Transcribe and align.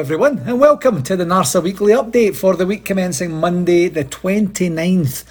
Everyone, 0.00 0.38
and 0.46 0.58
welcome 0.58 1.02
to 1.02 1.14
the 1.14 1.26
NARSA 1.26 1.62
Weekly 1.62 1.92
Update 1.92 2.34
for 2.34 2.56
the 2.56 2.64
week 2.64 2.86
commencing 2.86 3.32
Monday, 3.32 3.86
the 3.86 4.02
29th 4.02 5.24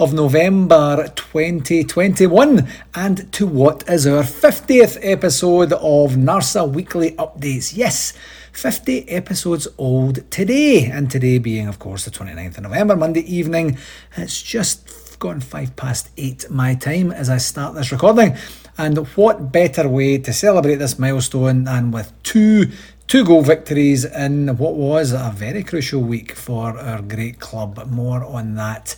of 0.00 0.12
November 0.12 1.12
2021, 1.14 2.66
and 2.96 3.32
to 3.32 3.46
what 3.46 3.88
is 3.88 4.04
our 4.04 4.24
50th 4.24 4.98
episode 5.00 5.72
of 5.74 6.16
NARSA 6.16 6.68
Weekly 6.68 7.12
Updates. 7.12 7.76
Yes, 7.76 8.14
50 8.50 9.08
episodes 9.08 9.68
old 9.78 10.28
today, 10.32 10.86
and 10.86 11.08
today 11.08 11.38
being, 11.38 11.68
of 11.68 11.78
course, 11.78 12.04
the 12.04 12.10
29th 12.10 12.56
of 12.56 12.64
November, 12.64 12.96
Monday 12.96 13.20
evening. 13.32 13.78
It's 14.16 14.42
just 14.42 15.20
gone 15.20 15.40
five 15.40 15.76
past 15.76 16.10
eight 16.16 16.50
my 16.50 16.74
time 16.74 17.12
as 17.12 17.30
I 17.30 17.38
start 17.38 17.76
this 17.76 17.92
recording. 17.92 18.36
And 18.76 18.98
what 19.16 19.52
better 19.52 19.88
way 19.88 20.18
to 20.18 20.32
celebrate 20.32 20.74
this 20.74 20.98
milestone 20.98 21.64
than 21.64 21.92
with 21.92 22.12
two 22.22 22.72
Two 23.08 23.24
goal 23.24 23.42
victories 23.42 24.04
in 24.04 24.56
what 24.56 24.74
was 24.74 25.12
a 25.12 25.32
very 25.32 25.62
crucial 25.62 26.00
week 26.00 26.32
for 26.32 26.76
our 26.76 27.00
great 27.00 27.38
club. 27.38 27.86
More 27.88 28.24
on 28.24 28.56
that 28.56 28.96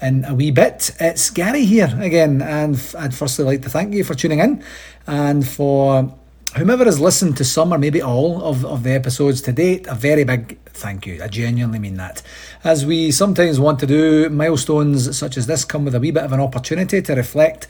in 0.00 0.24
a 0.26 0.32
wee 0.32 0.52
bit. 0.52 0.92
It's 1.00 1.28
Gary 1.30 1.64
here 1.64 1.92
again, 2.00 2.40
and 2.40 2.80
I'd 2.96 3.16
firstly 3.16 3.44
like 3.44 3.62
to 3.62 3.68
thank 3.68 3.94
you 3.94 4.04
for 4.04 4.14
tuning 4.14 4.38
in 4.38 4.62
and 5.08 5.44
for 5.44 6.14
whomever 6.56 6.84
has 6.84 7.00
listened 7.00 7.36
to 7.38 7.44
some 7.44 7.74
or 7.74 7.78
maybe 7.78 8.00
all 8.00 8.44
of, 8.44 8.64
of 8.64 8.84
the 8.84 8.92
episodes 8.92 9.42
to 9.42 9.52
date. 9.52 9.88
A 9.88 9.96
very 9.96 10.22
big 10.22 10.56
thank 10.66 11.04
you. 11.04 11.20
I 11.20 11.26
genuinely 11.26 11.80
mean 11.80 11.96
that. 11.96 12.22
As 12.62 12.86
we 12.86 13.10
sometimes 13.10 13.58
want 13.58 13.80
to 13.80 13.88
do, 13.88 14.30
milestones 14.30 15.18
such 15.18 15.36
as 15.36 15.48
this 15.48 15.64
come 15.64 15.84
with 15.84 15.96
a 15.96 16.00
wee 16.00 16.12
bit 16.12 16.22
of 16.22 16.30
an 16.30 16.38
opportunity 16.38 17.02
to 17.02 17.12
reflect 17.12 17.66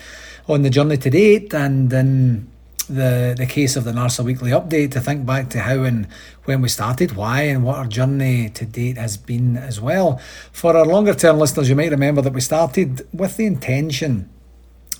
on 0.48 0.60
the 0.60 0.68
journey 0.68 0.98
to 0.98 1.08
date 1.08 1.54
and 1.54 1.90
in 1.90 2.50
the, 2.88 3.34
the 3.36 3.46
case 3.46 3.76
of 3.76 3.84
the 3.84 3.92
NARSA 3.92 4.24
Weekly 4.24 4.50
Update 4.50 4.92
to 4.92 5.00
think 5.00 5.24
back 5.24 5.50
to 5.50 5.60
how 5.60 5.82
and 5.84 6.06
when 6.44 6.62
we 6.62 6.68
started, 6.68 7.12
why, 7.12 7.42
and 7.42 7.62
what 7.62 7.76
our 7.76 7.86
journey 7.86 8.48
to 8.50 8.64
date 8.64 8.96
has 8.96 9.16
been 9.16 9.56
as 9.56 9.80
well. 9.80 10.20
For 10.52 10.76
our 10.76 10.84
longer 10.84 11.14
term 11.14 11.38
listeners, 11.38 11.68
you 11.68 11.76
might 11.76 11.90
remember 11.90 12.22
that 12.22 12.32
we 12.32 12.40
started 12.40 13.06
with 13.12 13.36
the 13.36 13.46
intention 13.46 14.28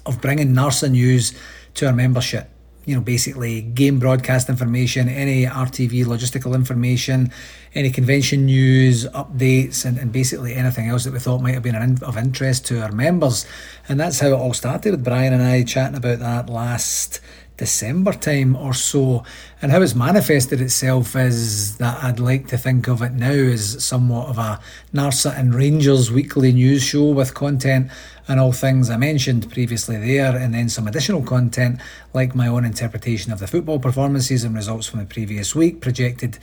of 0.06 0.20
bringing 0.20 0.54
NARSA 0.54 0.90
news 0.90 1.32
to 1.74 1.86
our 1.86 1.92
membership 1.92 2.50
you 2.88 2.94
know, 2.94 3.02
basically 3.02 3.60
game 3.60 3.98
broadcast 3.98 4.48
information, 4.48 5.10
any 5.10 5.44
RTV 5.44 6.06
logistical 6.06 6.54
information, 6.54 7.30
any 7.74 7.90
convention 7.90 8.46
news, 8.46 9.04
updates, 9.08 9.84
and, 9.84 9.98
and 9.98 10.10
basically 10.10 10.54
anything 10.54 10.88
else 10.88 11.04
that 11.04 11.12
we 11.12 11.18
thought 11.18 11.42
might 11.42 11.52
have 11.52 11.62
been 11.62 11.76
of 12.02 12.16
interest 12.16 12.64
to 12.64 12.80
our 12.80 12.90
members. 12.90 13.44
And 13.90 14.00
that's 14.00 14.20
how 14.20 14.28
it 14.28 14.32
all 14.32 14.54
started 14.54 14.92
with 14.92 15.04
Brian 15.04 15.34
and 15.34 15.42
I 15.42 15.64
chatting 15.64 15.98
about 15.98 16.20
that 16.20 16.48
last 16.48 17.20
December 17.58 18.12
time 18.12 18.56
or 18.56 18.72
so. 18.72 19.24
And 19.60 19.70
how 19.70 19.82
it's 19.82 19.94
manifested 19.94 20.60
itself 20.60 21.14
is 21.14 21.76
that 21.78 22.02
I'd 22.02 22.20
like 22.20 22.46
to 22.48 22.56
think 22.56 22.88
of 22.88 23.02
it 23.02 23.12
now 23.12 23.30
as 23.30 23.84
somewhat 23.84 24.28
of 24.28 24.38
a 24.38 24.60
NARSA 24.94 25.38
and 25.38 25.54
Rangers 25.54 26.10
weekly 26.10 26.52
news 26.52 26.82
show 26.82 27.10
with 27.10 27.34
content 27.34 27.90
and 28.28 28.40
all 28.40 28.52
things 28.52 28.88
I 28.88 28.96
mentioned 28.96 29.50
previously 29.50 29.96
there, 29.96 30.36
and 30.36 30.54
then 30.54 30.68
some 30.68 30.86
additional 30.86 31.22
content 31.22 31.80
like 32.14 32.34
my 32.34 32.46
own 32.46 32.64
interpretation 32.64 33.32
of 33.32 33.40
the 33.40 33.46
football 33.46 33.78
performances 33.78 34.44
and 34.44 34.54
results 34.54 34.86
from 34.86 35.00
the 35.00 35.06
previous 35.06 35.54
week, 35.54 35.80
projected 35.80 36.38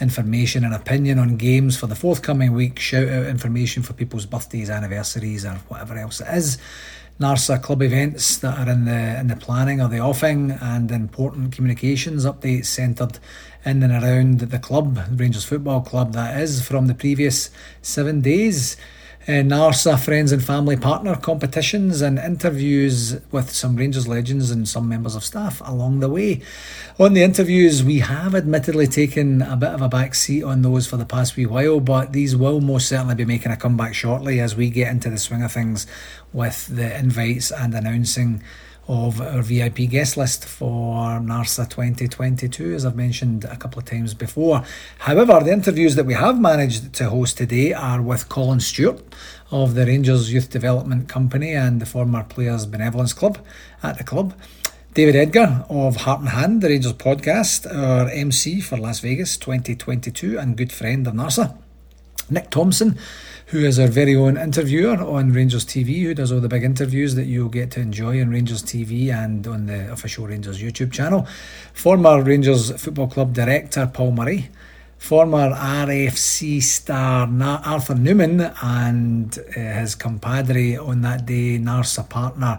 information 0.00 0.64
and 0.64 0.74
opinion 0.74 1.18
on 1.18 1.36
games 1.36 1.76
for 1.76 1.86
the 1.86 1.94
forthcoming 1.94 2.52
week, 2.52 2.78
shout 2.78 3.08
out 3.08 3.26
information 3.26 3.82
for 3.82 3.94
people's 3.94 4.26
birthdays, 4.26 4.70
anniversaries, 4.70 5.44
or 5.44 5.54
whatever 5.68 5.96
else 5.96 6.20
it 6.20 6.28
is. 6.28 6.58
NARSA 7.22 7.62
club 7.62 7.82
events 7.82 8.38
that 8.38 8.58
are 8.58 8.68
in 8.68 8.84
the 8.84 9.20
in 9.20 9.28
the 9.28 9.36
planning 9.36 9.80
or 9.80 9.88
the 9.88 10.00
offing 10.00 10.50
and 10.60 10.90
important 10.90 11.52
communications 11.52 12.26
updates 12.26 12.66
centred 12.66 13.20
in 13.64 13.80
and 13.84 13.92
around 13.92 14.40
the 14.40 14.58
club, 14.58 14.98
Rangers 15.14 15.44
Football 15.44 15.82
Club 15.82 16.14
that 16.14 16.40
is 16.40 16.66
from 16.66 16.88
the 16.88 16.94
previous 16.94 17.50
seven 17.80 18.22
days 18.22 18.76
uh, 19.28 19.30
NARSA 19.30 20.04
friends 20.04 20.32
and 20.32 20.42
family 20.42 20.76
partner 20.76 21.14
competitions 21.14 22.00
and 22.00 22.18
interviews 22.18 23.20
with 23.30 23.50
some 23.50 23.76
Rangers 23.76 24.08
legends 24.08 24.50
and 24.50 24.68
some 24.68 24.88
members 24.88 25.14
of 25.14 25.22
staff 25.22 25.62
along 25.64 26.00
the 26.00 26.08
way. 26.08 26.40
On 26.98 27.14
the 27.14 27.22
interviews, 27.22 27.84
we 27.84 28.00
have 28.00 28.34
admittedly 28.34 28.88
taken 28.88 29.40
a 29.40 29.56
bit 29.56 29.68
of 29.68 29.80
a 29.80 29.88
back 29.88 30.16
seat 30.16 30.42
on 30.42 30.62
those 30.62 30.88
for 30.88 30.96
the 30.96 31.04
past 31.04 31.36
wee 31.36 31.46
while, 31.46 31.78
but 31.78 32.12
these 32.12 32.34
will 32.34 32.60
most 32.60 32.88
certainly 32.88 33.14
be 33.14 33.24
making 33.24 33.52
a 33.52 33.56
comeback 33.56 33.94
shortly 33.94 34.40
as 34.40 34.56
we 34.56 34.70
get 34.70 34.90
into 34.90 35.08
the 35.08 35.18
swing 35.18 35.44
of 35.44 35.52
things 35.52 35.86
with 36.32 36.66
the 36.66 36.98
invites 36.98 37.52
and 37.52 37.74
announcing 37.74 38.42
of 38.88 39.20
our 39.20 39.42
VIP 39.42 39.88
guest 39.88 40.16
list 40.16 40.44
for 40.44 41.20
NARSA 41.20 41.68
2022, 41.68 42.74
as 42.74 42.84
I've 42.84 42.96
mentioned 42.96 43.44
a 43.44 43.56
couple 43.56 43.78
of 43.78 43.84
times 43.84 44.12
before. 44.14 44.64
However, 44.98 45.40
the 45.44 45.52
interviews 45.52 45.94
that 45.94 46.04
we 46.04 46.14
have 46.14 46.40
managed 46.40 46.92
to 46.94 47.08
host 47.08 47.38
today 47.38 47.72
are 47.72 48.02
with 48.02 48.28
Colin 48.28 48.60
Stewart 48.60 49.02
of 49.50 49.74
the 49.74 49.86
Rangers 49.86 50.32
Youth 50.32 50.50
Development 50.50 51.08
Company 51.08 51.52
and 51.52 51.80
the 51.80 51.86
former 51.86 52.24
Players 52.24 52.66
Benevolence 52.66 53.12
Club 53.12 53.38
at 53.82 53.98
the 53.98 54.04
club. 54.04 54.34
David 54.94 55.16
Edgar 55.16 55.64
of 55.70 55.96
Heart 55.96 56.20
and 56.20 56.28
Hand, 56.30 56.60
the 56.60 56.68
Rangers 56.68 56.92
podcast, 56.94 57.66
our 57.72 58.08
MC 58.10 58.60
for 58.60 58.76
Las 58.76 59.00
Vegas 59.00 59.36
2022 59.36 60.38
and 60.38 60.56
good 60.56 60.72
friend 60.72 61.06
of 61.06 61.14
NARSA. 61.14 61.56
Nick 62.30 62.50
Thompson 62.50 62.98
who 63.52 63.58
is 63.58 63.78
our 63.78 63.86
very 63.86 64.16
own 64.16 64.38
interviewer 64.38 64.96
on 64.96 65.30
Rangers 65.30 65.66
TV, 65.66 66.04
who 66.04 66.14
does 66.14 66.32
all 66.32 66.40
the 66.40 66.48
big 66.48 66.64
interviews 66.64 67.16
that 67.16 67.26
you'll 67.26 67.50
get 67.50 67.70
to 67.72 67.80
enjoy 67.80 68.18
on 68.22 68.30
Rangers 68.30 68.62
TV 68.62 69.12
and 69.12 69.46
on 69.46 69.66
the 69.66 69.92
official 69.92 70.26
Rangers 70.26 70.62
YouTube 70.62 70.90
channel. 70.90 71.26
Former 71.74 72.22
Rangers 72.22 72.70
Football 72.80 73.08
Club 73.08 73.34
director 73.34 73.90
Paul 73.92 74.12
Murray, 74.12 74.48
former 74.96 75.50
RFC 75.50 76.62
star 76.62 77.28
Arthur 77.66 77.94
Numan, 77.94 78.56
and 78.62 79.38
uh, 79.38 79.80
his 79.80 79.96
compadre 79.96 80.78
on 80.78 81.02
that 81.02 81.26
day, 81.26 81.58
Narsa 81.58 82.08
partner 82.08 82.58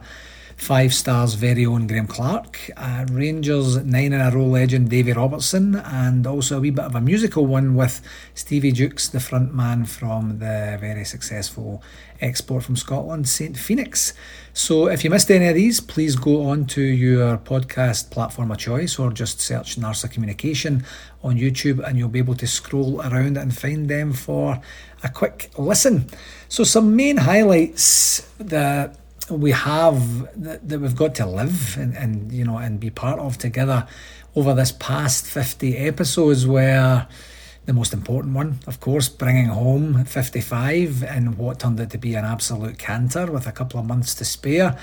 Five 0.63 0.93
stars 0.93 1.33
very 1.33 1.65
own 1.65 1.87
Graham 1.87 2.07
Clark, 2.07 2.71
uh, 2.77 3.05
Rangers 3.11 3.83
nine 3.83 4.13
in 4.13 4.21
a 4.21 4.31
row 4.31 4.45
legend 4.45 4.89
Davy 4.89 5.11
Robertson, 5.11 5.75
and 5.75 6.25
also 6.25 6.55
a 6.55 6.61
wee 6.61 6.69
bit 6.69 6.85
of 6.85 6.95
a 6.95 7.01
musical 7.01 7.45
one 7.45 7.75
with 7.75 7.99
Stevie 8.33 8.71
Jukes, 8.71 9.09
the 9.09 9.19
front 9.19 9.53
man 9.53 9.83
from 9.83 10.39
the 10.39 10.77
very 10.79 11.03
successful 11.03 11.83
export 12.21 12.63
from 12.63 12.77
Scotland, 12.77 13.27
St 13.27 13.57
Phoenix. 13.57 14.13
So 14.53 14.87
if 14.87 15.03
you 15.03 15.09
missed 15.09 15.29
any 15.29 15.49
of 15.49 15.55
these, 15.55 15.81
please 15.81 16.15
go 16.15 16.43
on 16.43 16.65
to 16.67 16.81
your 16.81 17.39
podcast 17.39 18.09
platform 18.09 18.49
of 18.49 18.57
choice 18.57 18.97
or 18.97 19.11
just 19.11 19.41
search 19.41 19.77
Narsa 19.77 20.09
Communication 20.09 20.85
on 21.21 21.37
YouTube 21.37 21.85
and 21.85 21.97
you'll 21.97 22.07
be 22.07 22.19
able 22.19 22.35
to 22.35 22.47
scroll 22.47 23.01
around 23.01 23.35
and 23.35 23.53
find 23.53 23.89
them 23.89 24.13
for 24.13 24.61
a 25.03 25.09
quick 25.09 25.51
listen. 25.57 26.07
So 26.47 26.63
some 26.63 26.95
main 26.95 27.17
highlights 27.17 28.21
that 28.37 28.95
we 29.33 29.51
have 29.51 30.41
that, 30.41 30.67
that 30.67 30.79
we've 30.79 30.95
got 30.95 31.15
to 31.15 31.25
live 31.25 31.77
and, 31.77 31.95
and 31.97 32.31
you 32.31 32.43
know 32.43 32.57
and 32.57 32.79
be 32.79 32.89
part 32.89 33.19
of 33.19 33.37
together 33.37 33.87
over 34.35 34.53
this 34.53 34.71
past 34.71 35.25
50 35.25 35.77
episodes 35.77 36.47
where 36.47 37.07
the 37.65 37.73
most 37.73 37.93
important 37.93 38.33
one 38.33 38.59
of 38.67 38.79
course 38.79 39.09
bringing 39.09 39.45
home 39.45 40.05
55 40.05 41.03
and 41.03 41.37
what 41.37 41.59
turned 41.59 41.79
out 41.79 41.89
to 41.91 41.97
be 41.97 42.15
an 42.15 42.25
absolute 42.25 42.77
canter 42.77 43.31
with 43.31 43.47
a 43.47 43.51
couple 43.51 43.79
of 43.79 43.85
months 43.85 44.13
to 44.15 44.25
spare 44.25 44.77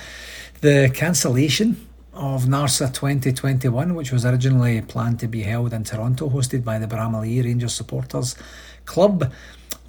the 0.61 0.91
cancellation 0.95 1.89
of 2.13 2.45
NARSA 2.45 2.93
2021 2.93 3.95
which 3.95 4.13
was 4.13 4.25
originally 4.25 4.81
planned 4.83 5.21
to 5.21 5.29
be 5.29 5.43
held 5.43 5.73
in 5.73 5.85
Toronto 5.85 6.29
hosted 6.29 6.65
by 6.65 6.79
the 6.79 6.87
Bramalea 6.87 7.45
Rangers 7.45 7.75
supporters 7.75 8.35
club 8.85 9.31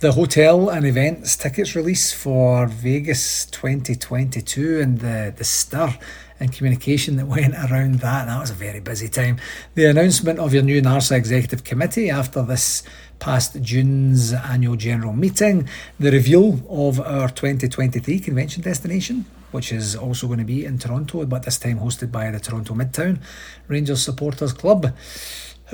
the 0.02 0.14
hotel 0.14 0.70
and 0.70 0.84
events 0.84 1.36
tickets 1.36 1.76
release 1.76 2.12
for 2.12 2.66
Vegas 2.66 3.46
2022 3.46 4.82
and 4.82 4.98
the, 4.98 5.32
the 5.38 5.44
stir 5.44 5.96
and 6.40 6.52
communication 6.52 7.18
that 7.18 7.28
went 7.28 7.54
around 7.54 8.00
that. 8.00 8.26
That 8.26 8.40
was 8.40 8.50
a 8.50 8.56
very 8.56 8.80
busy 8.80 9.08
time. 9.08 9.38
The 9.76 9.86
announcement 9.86 10.40
of 10.40 10.56
your 10.56 10.64
new 10.64 10.82
NARSA 10.82 11.16
Executive 11.16 11.64
Committee 11.64 12.10
after 12.10 12.42
this 12.42 12.82
past 13.20 13.62
June's 13.62 14.34
annual 14.34 14.76
general 14.76 15.14
meeting, 15.14 15.70
the 16.00 16.10
reveal 16.10 16.60
of 16.68 17.00
our 17.00 17.30
2023 17.30 18.20
convention 18.22 18.64
destination, 18.64 19.26
which 19.52 19.72
is 19.72 19.96
also 19.96 20.26
going 20.26 20.40
to 20.40 20.46
be 20.46 20.66
in 20.66 20.80
Toronto, 20.80 21.24
but 21.28 21.44
this 21.44 21.60
time 21.60 21.78
hosted 21.78 22.12
by 22.12 22.32
the 22.32 22.40
Toronto 22.40 22.74
Midtown 22.74 23.20
Rangers 23.68 24.02
Supporters 24.02 24.52
Club. 24.52 24.96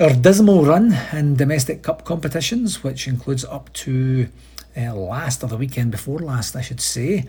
Our 0.00 0.10
dismal 0.14 0.64
run 0.64 0.96
in 1.12 1.34
domestic 1.34 1.82
cup 1.82 2.04
competitions, 2.04 2.84
which 2.84 3.08
includes 3.08 3.44
up 3.44 3.72
to 3.72 4.28
uh, 4.76 4.94
last 4.94 5.42
or 5.42 5.48
the 5.48 5.56
weekend 5.56 5.90
before 5.90 6.20
last, 6.20 6.54
I 6.54 6.60
should 6.60 6.80
say. 6.80 7.26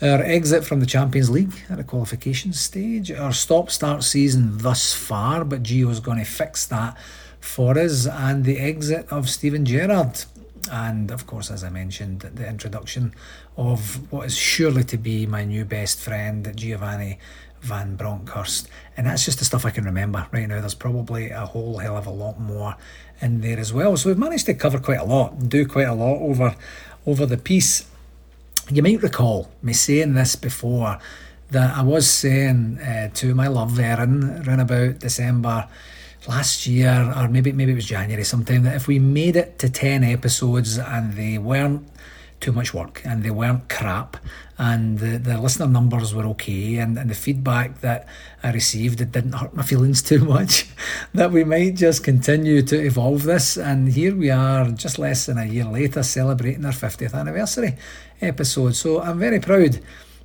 Our 0.00 0.22
exit 0.22 0.64
from 0.64 0.78
the 0.78 0.86
Champions 0.86 1.28
League 1.28 1.52
at 1.68 1.80
a 1.80 1.82
qualification 1.82 2.52
stage. 2.52 3.10
Our 3.10 3.32
stop 3.32 3.68
start 3.68 4.04
season 4.04 4.58
thus 4.58 4.94
far, 4.94 5.44
but 5.44 5.64
Gio 5.64 5.90
is 5.90 5.98
going 5.98 6.18
to 6.18 6.24
fix 6.24 6.64
that 6.66 6.96
for 7.40 7.76
us. 7.76 8.06
And 8.06 8.44
the 8.44 8.60
exit 8.60 9.10
of 9.10 9.28
Steven 9.28 9.64
Gerrard. 9.64 10.24
And 10.70 11.10
of 11.10 11.26
course, 11.26 11.50
as 11.50 11.64
I 11.64 11.68
mentioned, 11.68 12.20
the 12.20 12.48
introduction 12.48 13.12
of 13.56 14.12
what 14.12 14.26
is 14.26 14.36
surely 14.36 14.84
to 14.84 14.96
be 14.96 15.26
my 15.26 15.44
new 15.44 15.64
best 15.64 15.98
friend, 15.98 16.52
Giovanni 16.54 17.18
Van 17.64 17.96
Bronckhorst. 17.96 18.68
And 18.96 19.06
that's 19.06 19.24
just 19.24 19.38
the 19.38 19.44
stuff 19.44 19.64
I 19.64 19.70
can 19.70 19.84
remember 19.84 20.26
right 20.32 20.46
now. 20.46 20.60
There's 20.60 20.74
probably 20.74 21.30
a 21.30 21.46
whole 21.46 21.78
hell 21.78 21.96
of 21.96 22.06
a 22.06 22.10
lot 22.10 22.38
more 22.38 22.76
in 23.20 23.40
there 23.40 23.58
as 23.58 23.72
well. 23.72 23.96
So 23.96 24.10
we've 24.10 24.18
managed 24.18 24.46
to 24.46 24.54
cover 24.54 24.78
quite 24.78 25.00
a 25.00 25.04
lot 25.04 25.48
do 25.48 25.66
quite 25.66 25.88
a 25.88 25.94
lot 25.94 26.20
over 26.20 26.54
over 27.06 27.26
the 27.26 27.38
piece. 27.38 27.86
You 28.70 28.82
might 28.82 29.02
recall 29.02 29.50
me 29.62 29.72
saying 29.72 30.14
this 30.14 30.36
before 30.36 30.98
that 31.50 31.76
I 31.76 31.82
was 31.82 32.08
saying 32.08 32.78
uh, 32.80 33.10
to 33.14 33.34
my 33.34 33.48
love 33.48 33.78
Erin 33.78 34.42
around 34.46 34.60
about 34.60 34.98
December 35.00 35.68
last 36.26 36.66
year, 36.66 37.12
or 37.16 37.28
maybe 37.28 37.52
maybe 37.52 37.72
it 37.72 37.76
was 37.76 37.86
January 37.86 38.24
sometime, 38.24 38.62
that 38.64 38.76
if 38.76 38.86
we 38.86 38.98
made 38.98 39.36
it 39.36 39.58
to 39.58 39.68
ten 39.70 40.04
episodes 40.04 40.78
and 40.78 41.14
they 41.14 41.38
weren't 41.38 41.88
too 42.40 42.52
much 42.52 42.74
work 42.74 43.00
and 43.04 43.22
they 43.22 43.30
weren't 43.30 43.68
crap 43.68 44.16
and 44.56 44.98
the, 44.98 45.18
the 45.18 45.40
listener 45.40 45.66
numbers 45.66 46.14
were 46.14 46.24
okay 46.26 46.76
and, 46.76 46.96
and 46.96 47.10
the 47.10 47.14
feedback 47.14 47.80
that 47.80 48.06
I 48.42 48.52
received 48.52 49.00
it 49.00 49.10
didn't 49.10 49.32
hurt 49.32 49.54
my 49.54 49.62
feelings 49.72 50.02
too 50.02 50.24
much 50.24 50.66
that 51.14 51.32
we 51.32 51.44
might 51.44 51.74
just 51.74 52.04
continue 52.04 52.62
to 52.62 52.80
evolve 52.80 53.24
this. 53.24 53.56
And 53.56 53.88
here 53.88 54.14
we 54.14 54.30
are 54.30 54.70
just 54.70 54.98
less 54.98 55.26
than 55.26 55.38
a 55.38 55.44
year 55.44 55.64
later 55.64 56.02
celebrating 56.02 56.64
our 56.64 56.72
50th 56.72 57.14
anniversary 57.14 57.76
episode. 58.20 58.76
So 58.76 59.02
I'm 59.02 59.18
very 59.18 59.40
proud 59.40 59.80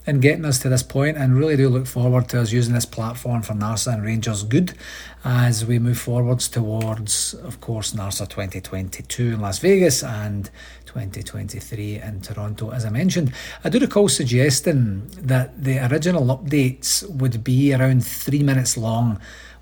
in 0.05 0.19
getting 0.19 0.45
us 0.45 0.59
to 0.59 0.69
this 0.69 0.83
point 0.83 1.17
and 1.17 1.37
really 1.37 1.55
do 1.55 1.69
look 1.69 1.85
forward 1.85 2.27
to 2.29 2.41
us 2.41 2.51
using 2.51 2.73
this 2.73 2.85
platform 2.85 3.41
for 3.41 3.53
NARSA 3.53 3.93
and 3.93 4.03
Rangers 4.03 4.43
good 4.43 4.73
as 5.23 5.65
we 5.65 5.77
move 5.77 5.99
forwards 5.99 6.47
towards, 6.47 7.33
of 7.33 7.59
course, 7.61 7.91
NARSA 7.91 8.29
2022 8.29 9.33
in 9.33 9.41
Las 9.41 9.59
Vegas 9.59 10.03
and 10.03 10.49
2023 10.85 12.01
in 12.01 12.21
Toronto, 12.21 12.71
as 12.71 12.85
I 12.85 12.89
mentioned. 12.89 13.33
I 13.63 13.69
do 13.69 13.79
recall 13.79 14.09
suggesting 14.09 15.07
that 15.21 15.63
the 15.63 15.85
original 15.91 16.25
updates 16.25 17.07
would 17.09 17.43
be 17.43 17.73
around 17.73 18.05
three 18.05 18.41
minutes 18.41 18.77
long 18.77 19.19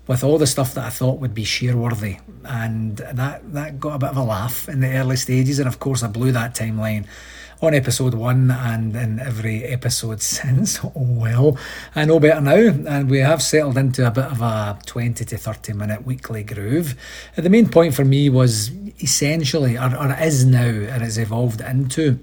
with 0.08 0.24
all 0.24 0.38
the 0.38 0.46
stuff 0.46 0.74
that 0.74 0.84
I 0.84 0.90
thought 0.90 1.20
would 1.20 1.34
be 1.34 1.44
share 1.44 1.76
worthy. 1.76 2.16
And 2.44 2.96
that, 2.96 3.52
that 3.52 3.78
got 3.78 3.94
a 3.94 3.98
bit 3.98 4.08
of 4.08 4.16
a 4.16 4.24
laugh 4.24 4.68
in 4.68 4.80
the 4.80 4.88
early 4.96 5.16
stages. 5.16 5.58
And 5.58 5.68
of 5.68 5.78
course, 5.78 6.02
I 6.02 6.08
blew 6.08 6.32
that 6.32 6.54
timeline 6.54 7.06
on 7.60 7.74
episode 7.74 8.14
one 8.14 8.50
and 8.50 8.94
in 8.96 9.20
every 9.20 9.64
episode 9.64 10.22
since. 10.22 10.82
Oh 10.82 10.92
well, 10.96 11.58
I 11.94 12.06
know 12.06 12.18
better 12.18 12.40
now, 12.40 12.54
and 12.54 13.10
we 13.10 13.18
have 13.18 13.42
settled 13.42 13.76
into 13.76 14.06
a 14.06 14.10
bit 14.10 14.24
of 14.24 14.40
a 14.40 14.78
20 14.86 15.24
to 15.24 15.36
30 15.36 15.74
minute 15.74 16.06
weekly 16.06 16.42
groove. 16.42 16.94
The 17.36 17.50
main 17.50 17.68
point 17.68 17.94
for 17.94 18.04
me 18.04 18.30
was 18.30 18.70
essentially, 19.00 19.76
or, 19.76 19.94
or 19.94 20.16
is 20.20 20.44
now, 20.44 20.64
and 20.64 21.02
it's 21.02 21.18
evolved 21.18 21.60
into 21.60 22.18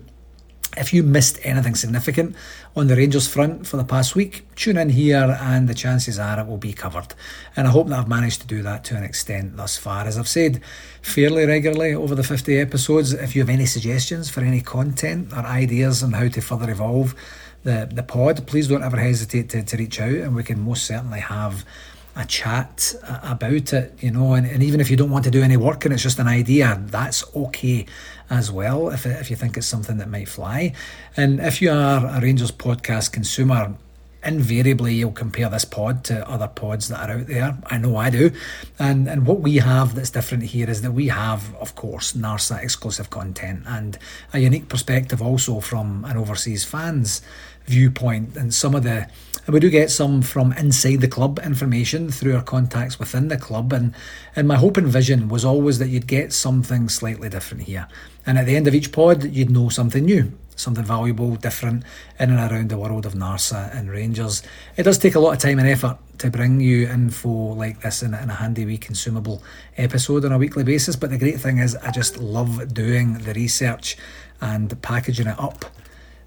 if 0.78 0.94
you 0.94 1.04
missed 1.04 1.40
anything 1.44 1.76
significant 1.76 2.36
on 2.76 2.88
the 2.88 2.96
Rangers 2.96 3.28
front 3.28 3.66
for 3.68 3.78
the 3.78 3.84
past 3.84 4.16
week, 4.16 4.46
tune 4.56 4.78
in 4.78 4.90
here 4.90 5.38
and 5.42 5.68
the 5.68 5.74
chances 5.74 6.20
are 6.20 6.40
it 6.40 6.48
will 6.48 6.58
be 6.58 6.74
covered. 6.74 7.14
And 7.56 7.68
I 7.68 7.72
hope 7.72 7.88
that 7.88 8.00
I've 8.00 8.08
managed 8.08 8.42
to 8.42 8.48
do 8.48 8.62
that 8.64 8.84
to 8.86 8.96
an 8.96 9.04
extent 9.04 9.58
thus 9.58 9.78
far. 9.78 10.06
As 10.06 10.18
I've 10.18 10.28
said 10.28 10.62
fairly 11.02 11.46
regularly 11.46 11.94
over 11.94 12.16
the 12.16 12.24
50 12.24 12.58
episodes, 12.58 13.14
if 13.14 13.36
you 13.36 13.42
have 13.42 13.50
any 13.50 13.66
suggestions 13.66 14.30
for 14.30 14.42
any 14.42 14.62
content 14.62 15.32
or 15.34 15.40
ideas 15.40 16.04
on 16.04 16.14
how 16.14 16.28
to 16.28 16.42
further 16.42 16.70
evolve 16.70 17.16
the, 17.64 17.90
the 17.92 18.04
pod, 18.04 18.46
please 18.48 18.68
don't 18.68 18.84
ever 18.84 18.98
hesitate 18.98 19.50
to, 19.50 19.64
to 19.64 19.78
reach 19.78 20.00
out 20.00 20.10
and 20.12 20.36
we 20.36 20.44
can 20.44 20.60
most 20.60 20.86
certainly 20.86 21.20
have 21.20 21.66
a 22.16 22.26
chat 22.26 22.96
about 23.24 23.74
it, 23.74 23.94
you 24.00 24.10
know, 24.10 24.34
and, 24.34 24.48
and 24.48 24.64
even 24.64 24.80
if 24.80 24.90
you 24.90 24.96
don't 24.96 25.12
want 25.12 25.26
to 25.26 25.32
do 25.32 25.44
any 25.44 25.58
work 25.58 25.84
and 25.84 25.94
it's 25.94 26.04
just 26.04 26.20
an 26.20 26.28
idea, 26.28 26.82
that's 26.86 27.26
okay 27.36 27.86
as 28.30 28.52
well 28.52 28.90
if, 28.90 29.06
if 29.06 29.30
you 29.30 29.36
think 29.36 29.58
it's 29.58 29.68
something 29.68 29.98
that 29.98 30.10
might 30.10 30.30
fly. 30.30 30.74
And 31.16 31.40
if 31.40 31.62
you 31.62 31.72
are 31.72 32.06
a 32.06 32.22
Rangers 32.22 32.52
podcast 32.52 33.12
consumer, 33.12 33.76
invariably 34.26 34.96
you'll 34.96 35.12
compare 35.12 35.50
this 35.50 35.66
pod 35.66 36.04
to 36.06 36.28
other 36.28 36.48
pods 36.48 36.88
that 36.88 37.10
are 37.10 37.20
out 37.20 37.28
there. 37.28 37.58
I 37.68 37.78
know 37.78 37.96
I 37.96 38.10
do. 38.10 38.32
And 38.80 39.08
and 39.08 39.26
what 39.26 39.42
we 39.42 39.58
have 39.58 39.96
that's 39.96 40.10
different 40.10 40.46
here 40.46 40.70
is 40.70 40.82
that 40.82 40.92
we 40.92 41.08
have, 41.08 41.56
of 41.56 41.76
course, 41.76 42.14
NARSA 42.14 42.62
exclusive 42.62 43.10
content 43.10 43.64
and 43.68 43.98
a 44.34 44.40
unique 44.40 44.68
perspective 44.68 45.22
also 45.22 45.60
from 45.60 46.04
an 46.06 46.18
overseas 46.18 46.64
fans 46.64 47.22
viewpoint 47.66 48.36
and 48.36 48.54
some 48.54 48.76
of 48.76 48.84
the 48.84 49.08
and 49.46 49.54
we 49.54 49.60
do 49.60 49.70
get 49.70 49.92
some 49.92 50.24
from 50.24 50.54
inside 50.54 51.02
the 51.02 51.08
club 51.08 51.40
information 51.44 52.10
through 52.10 52.36
our 52.36 52.42
contacts 52.42 52.98
within 52.98 53.28
the 53.28 53.38
club. 53.38 53.74
And 53.74 53.94
and 54.36 54.48
my 54.48 54.56
hope 54.56 54.78
and 54.78 54.88
vision 54.88 55.28
was 55.28 55.46
always 55.46 55.78
that 55.80 55.90
you'd 55.90 56.08
get 56.08 56.34
something 56.34 56.90
slightly 56.90 57.30
different 57.30 57.64
here. 57.64 57.88
And 58.26 58.40
at 58.40 58.48
the 58.48 58.56
end 58.56 58.68
of 58.68 58.74
each 58.74 58.92
pod 58.92 59.24
you'd 59.24 59.52
know 59.52 59.70
something 59.70 60.04
new 60.04 60.32
something 60.58 60.86
valuable 60.86 61.36
different 61.36 61.84
in 62.18 62.32
and 62.32 62.52
around 62.52 62.70
the 62.70 62.78
world 62.78 63.06
of 63.06 63.14
narsa 63.14 63.76
and 63.76 63.92
rangers. 63.92 64.42
It 64.78 64.84
does 64.84 64.98
take 64.98 65.16
a 65.16 65.20
lot 65.20 65.34
of 65.34 65.40
time 65.40 65.60
and 65.60 65.68
effort 65.68 65.98
to 66.20 66.32
bring 66.32 66.62
you 66.62 66.88
info 66.88 67.30
like 67.30 67.82
this 67.82 68.02
in, 68.02 68.14
in 68.14 68.30
a 68.30 68.36
handy 68.36 68.66
wee 68.66 68.78
consumable 68.78 69.44
episode 69.76 70.24
on 70.24 70.32
a 70.32 70.38
weekly 70.38 70.64
basis. 70.64 70.96
But 70.96 71.10
the 71.10 71.18
great 71.18 71.42
thing 71.42 71.58
is 71.58 71.76
i 71.76 71.92
just 71.92 72.18
love 72.18 72.74
doing 72.74 73.16
the 73.20 73.34
research 73.34 73.98
and 74.42 74.82
packaging 74.82 75.28
it 75.28 75.40
up 75.40 75.66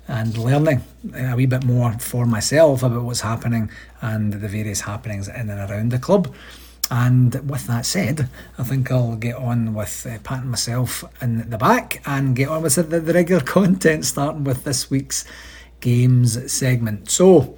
and 0.08 0.37
learning 0.37 0.82
a 1.14 1.37
wee 1.37 1.46
bit 1.46 1.64
more 1.64 1.93
for 1.99 2.26
myself 2.26 2.82
about 2.82 3.02
what's 3.02 3.20
happening 3.20 3.70
and 4.00 4.32
the 4.32 4.49
various 4.49 4.81
happenings 4.81 5.28
in 5.28 5.50
and 5.50 5.70
around 5.70 5.93
the 5.93 5.99
club. 5.99 6.34
And 6.90 7.34
with 7.50 7.66
that 7.66 7.84
said, 7.84 8.31
I 8.56 8.62
think 8.62 8.90
I'll 8.90 9.16
get 9.16 9.37
on 9.37 9.75
with 9.75 10.06
uh, 10.06 10.19
patting 10.25 10.50
myself 10.50 11.05
in 11.22 11.50
the 11.50 11.58
back 11.58 12.00
and 12.06 12.34
get 12.34 12.49
on 12.49 12.62
with 12.62 12.76
the, 12.76 12.82
the 12.82 13.12
regular 13.12 13.43
content, 13.44 14.06
starting 14.06 14.44
with 14.44 14.64
this 14.64 14.90
week's 14.90 15.26
games 15.81 16.50
segment. 16.50 17.11
So, 17.11 17.56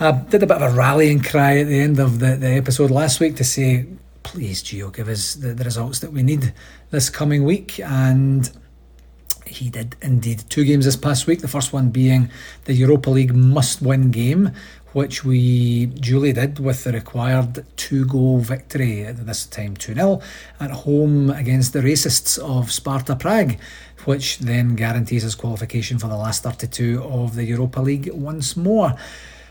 I 0.00 0.12
did 0.12 0.44
a 0.44 0.46
bit 0.46 0.62
of 0.62 0.72
a 0.72 0.76
rallying 0.76 1.20
cry 1.20 1.58
at 1.58 1.66
the 1.66 1.80
end 1.80 1.98
of 1.98 2.20
the, 2.20 2.36
the 2.36 2.50
episode 2.50 2.92
last 2.92 3.18
week 3.18 3.34
to 3.36 3.44
say, 3.44 3.86
please, 4.22 4.62
Gio, 4.62 4.94
give 4.94 5.08
us 5.08 5.34
the, 5.34 5.54
the 5.54 5.64
results 5.64 5.98
that 6.00 6.12
we 6.12 6.22
need 6.22 6.52
this 6.90 7.10
coming 7.10 7.42
week. 7.42 7.80
And 7.80 8.48
he 9.48 9.70
did 9.70 9.96
indeed. 10.02 10.44
Two 10.48 10.64
games 10.64 10.84
this 10.84 10.96
past 10.96 11.26
week, 11.26 11.40
the 11.40 11.48
first 11.48 11.72
one 11.72 11.90
being 11.90 12.30
the 12.64 12.74
Europa 12.74 13.10
League 13.10 13.34
must 13.34 13.82
win 13.82 14.10
game, 14.10 14.52
which 14.92 15.24
we 15.24 15.86
duly 15.86 16.32
did 16.32 16.58
with 16.58 16.84
the 16.84 16.92
required 16.92 17.64
two 17.76 18.04
goal 18.06 18.38
victory, 18.38 19.02
this 19.02 19.46
time 19.46 19.76
2 19.76 19.94
0, 19.94 20.20
at 20.60 20.70
home 20.70 21.30
against 21.30 21.72
the 21.72 21.80
racists 21.80 22.38
of 22.38 22.72
Sparta 22.72 23.16
Prague, 23.16 23.58
which 24.04 24.38
then 24.38 24.74
guarantees 24.74 25.22
his 25.22 25.34
qualification 25.34 25.98
for 25.98 26.08
the 26.08 26.16
last 26.16 26.42
32 26.42 27.02
of 27.02 27.34
the 27.34 27.44
Europa 27.44 27.80
League 27.80 28.10
once 28.12 28.56
more. 28.56 28.94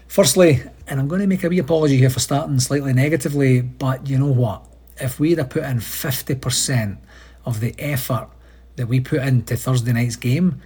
Firstly, 0.08 0.63
and 0.88 1.00
I'm 1.00 1.08
going 1.08 1.22
to 1.22 1.27
make 1.27 1.44
a 1.44 1.50
wee 1.50 1.60
apology 1.60 1.98
here 1.98 2.10
for 2.10 2.20
starting 2.20 2.60
slightly 2.60 2.94
negatively, 2.94 3.62
but 3.62 4.08
you 4.08 4.18
know 4.18 4.32
what? 4.32 4.63
If 5.00 5.20
we'd 5.20 5.38
have 5.38 5.50
put 5.50 5.63
in 5.63 5.77
50% 5.77 6.98
of 7.46 7.60
the 7.60 7.75
effort 7.77 8.30
that 8.78 8.88
we 8.88 9.00
put 9.00 9.22
into 9.22 9.58
Thursday 9.58 9.92
night's 9.92 10.16
game 10.16 10.62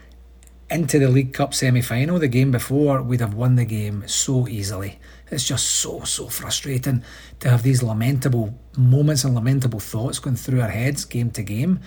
into 0.71 0.99
the 0.99 1.09
League 1.09 1.33
Cup 1.33 1.53
semi 1.53 1.81
final, 1.81 2.17
the 2.17 2.29
game 2.29 2.49
before, 2.49 3.01
we'd 3.01 3.19
have 3.19 3.33
won 3.33 3.55
the 3.55 3.65
game 3.65 4.07
so 4.07 4.47
easily. 4.47 4.99
It's 5.29 5.43
just 5.43 5.65
so, 5.65 6.01
so 6.03 6.27
frustrating 6.27 7.03
to 7.41 7.49
have 7.49 7.63
these 7.63 7.83
lamentable 7.83 8.57
moments 8.77 9.23
and 9.23 9.35
lamentable 9.35 9.79
thoughts 9.79 10.19
going 10.19 10.37
through 10.37 10.61
our 10.61 10.69
heads 10.69 11.03
game 11.03 11.29
to 11.31 11.43
game. 11.43 11.81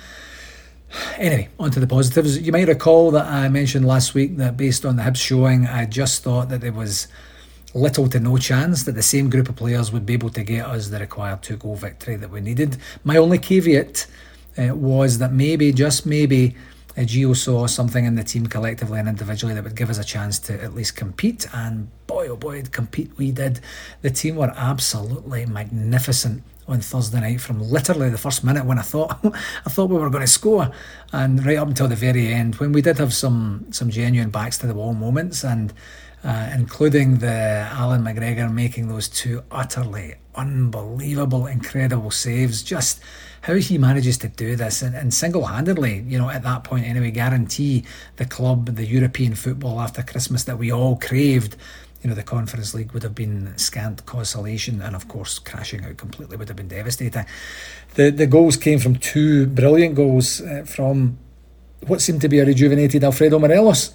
Anyway, 1.16 1.49
on 1.59 1.71
to 1.71 1.81
the 1.81 1.87
positives. 1.87 2.38
You 2.40 2.52
might 2.52 2.69
recall 2.69 3.11
that 3.12 3.26
I 3.26 3.49
mentioned 3.49 3.87
last 3.87 4.14
week 4.14 4.37
that 4.37 4.57
based 4.57 4.85
on 4.85 4.97
the 4.97 5.02
Hibs 5.02 5.16
showing, 5.16 5.66
I 5.66 5.87
just 5.87 6.23
thought 6.23 6.50
that 6.50 6.61
there 6.61 6.73
was 6.73 7.09
little 7.75 8.09
to 8.09 8.21
no 8.21 8.37
chance 8.37 8.85
that 8.85 8.93
the 8.93 9.02
same 9.02 9.28
group 9.28 9.49
of 9.49 9.57
players 9.57 9.90
would 9.93 10.07
be 10.07 10.12
able 10.12 10.31
to 10.31 10.45
get 10.45 10.64
us 10.66 10.88
the 10.88 10.99
required 10.99 11.43
two 11.43 11.57
goal 11.57 11.75
victory 11.75 12.16
that 12.16 12.31
we 12.31 12.40
needed. 12.40 12.76
My 13.02 13.16
only 13.16 13.38
caveat 13.38 14.07
uh, 14.58 14.75
was 14.75 15.18
that 15.18 15.32
maybe, 15.32 15.73
just 15.73 16.06
maybe, 16.06 16.54
uh, 16.96 17.00
Gio 17.00 17.34
saw 17.37 17.66
something 17.66 18.04
in 18.04 18.14
the 18.14 18.23
team 18.23 18.46
collectively 18.46 18.99
and 18.99 19.08
individually 19.08 19.54
that 19.54 19.64
would 19.64 19.76
give 19.76 19.90
us 19.90 19.99
a 19.99 20.04
chance 20.04 20.38
to 20.40 20.62
at 20.62 20.75
least 20.75 20.96
compete. 20.96 21.46
And 21.52 21.88
boy, 22.06 22.28
oh 22.28 22.37
boy, 22.37 22.62
compete 22.70 23.11
we 23.16 23.32
did. 23.32 23.61
The 24.02 24.11
team 24.11 24.37
were 24.37 24.52
absolutely 24.56 25.46
magnificent 25.46 26.42
on 26.66 26.80
Thursday 26.80 27.20
night 27.20 27.40
from 27.40 27.61
literally 27.61 28.08
the 28.08 28.18
first 28.18 28.42
minute 28.44 28.64
when 28.64 28.78
I 28.78 28.82
thought 28.82 29.18
I 29.25 29.70
thought 29.70 29.90
we 29.90 29.99
were 29.99 30.11
going 30.11 30.23
to 30.23 30.30
score, 30.30 30.70
and 31.12 31.44
right 31.44 31.58
up 31.58 31.68
until 31.68 31.88
the 31.88 31.96
very 31.96 32.28
end 32.28 32.54
when 32.56 32.73
we 32.73 32.80
did 32.80 32.99
have 32.99 33.12
some 33.12 33.66
some 33.70 33.90
genuine 33.90 34.30
backs 34.30 34.58
to 34.58 34.66
the 34.66 34.75
wall 34.75 34.94
moments 34.94 35.44
and. 35.44 35.73
Uh, 36.25 36.49
including 36.54 37.19
the 37.19 37.69
Allan 37.73 38.02
McGregor 38.02 38.50
making 38.50 38.88
those 38.88 39.09
two 39.09 39.43
utterly 39.50 40.14
unbelievable, 40.35 41.47
incredible 41.47 42.11
saves. 42.11 42.62
Just 42.62 42.99
how 43.43 43.57
he 43.57 43.76
manages 43.76 44.16
to 44.16 44.28
do 44.28 44.57
this 44.57 44.81
and, 44.81 44.97
and 44.97 45.12
single 45.12 45.45
handedly, 45.45 46.02
you 46.09 46.16
know, 46.16 46.31
at 46.31 46.43
that 46.43 46.64
point 46.64 46.87
anyway, 46.87 47.11
guarantee 47.11 47.85
the 48.16 48.25
club 48.25 48.75
the 48.75 48.87
European 48.87 49.35
football 49.35 49.78
after 49.78 50.02
Christmas 50.02 50.45
that 50.45 50.57
we 50.57 50.73
all 50.73 50.97
craved. 50.97 51.57
You 52.02 52.09
know, 52.09 52.16
the 52.16 52.23
Conference 52.23 52.73
League 52.73 52.93
would 52.93 53.02
have 53.02 53.14
been 53.14 53.52
scant 53.59 54.07
consolation, 54.07 54.81
and 54.81 54.97
of 54.97 55.09
course, 55.09 55.38
crashing 55.38 55.85
out 55.85 55.99
completely 55.99 56.38
would 56.38 56.49
have 56.49 56.57
been 56.57 56.69
devastating. 56.69 57.26
The 57.97 58.11
the 58.11 58.26
goals 58.26 58.57
came 58.57 58.78
from 58.78 58.97
two 58.97 59.47
brilliant 59.47 59.95
goals 59.95 60.40
uh, 60.40 60.64
from 60.66 61.19
what 61.87 62.00
seemed 62.00 62.23
to 62.23 62.31
be 62.31 62.38
a 62.38 62.47
rejuvenated 62.47 63.04
Alfredo 63.04 63.38
Morelos. 63.38 63.93